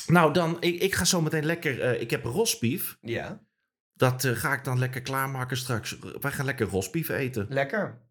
[0.06, 2.96] Nou, dan, ik, ik ga zo meteen lekker, eh, ik heb rosbief.
[3.00, 3.40] Ja,
[3.94, 5.98] Dat eh, ga ik dan lekker klaarmaken straks.
[6.20, 7.46] Wij gaan lekker rosbief eten.
[7.48, 8.04] lekker.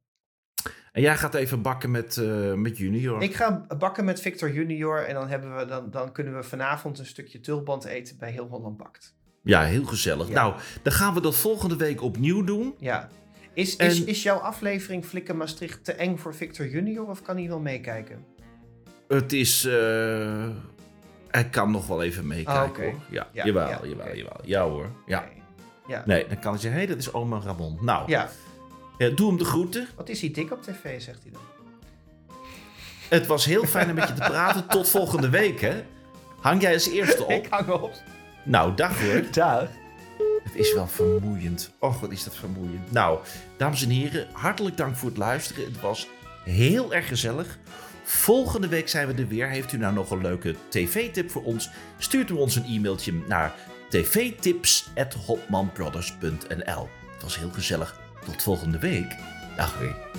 [0.92, 3.22] En jij gaat even bakken met, eh, met Junior.
[3.22, 7.00] Ik ga bakken met Victor Junior en dan, hebben we, dan, dan kunnen we vanavond
[7.00, 9.16] een stukje tulband eten bij Heel Holland Bakt.
[9.44, 10.28] Ja, heel gezellig.
[10.28, 10.34] Ja.
[10.34, 12.76] Nou, dan gaan we dat volgende week opnieuw doen.
[12.80, 13.10] Ja.
[13.54, 17.38] Is, is, En- is jouw aflevering Flikker Maastricht te eng voor Victor Junior of kan
[17.38, 18.26] hij wel meekijken?
[19.08, 19.68] Het is...
[21.36, 22.82] hij kan nog wel even meekijken, Ah, oké.
[22.84, 22.94] hoor.
[23.10, 24.40] Ja, Ja, jawel, ja, jawel, jawel.
[24.44, 24.90] Ja hoor.
[25.06, 25.24] Ja.
[25.88, 26.04] Ja.
[26.06, 27.78] Nee, dan kan hij zeggen, hé, dat is oma Ramon.
[27.82, 28.30] Nou, ja,
[28.98, 29.88] ja, doe hem de groeten.
[29.96, 31.42] wat is hij dik op tv, zegt hij dan.
[33.10, 34.68] Het was heel fijn om met je te praten.
[34.78, 35.84] Tot volgende week, hè.
[36.42, 37.30] Hang jij als eerste op.
[37.32, 37.92] Ik hang op.
[38.44, 39.22] Nou, dag hoor.
[39.32, 39.68] Dag.
[40.44, 41.72] Het is wel vermoeiend.
[41.80, 42.92] Och, wat is dat vermoeiend.
[42.92, 43.20] Nou,
[43.58, 45.66] dames en heren, hartelijk dank voor het luisteren.
[45.66, 46.08] Het was
[46.44, 47.58] heel erg gezellig.
[48.08, 49.50] Volgende week zijn we er weer.
[49.50, 51.70] Heeft u nou nog een leuke tv-tip voor ons?
[51.98, 53.54] Stuurt u ons een e-mailtje naar
[53.90, 58.00] tvtips.hotmanbrothers.nl Het was heel gezellig.
[58.26, 59.16] Tot volgende week.
[59.56, 60.15] Dag weer.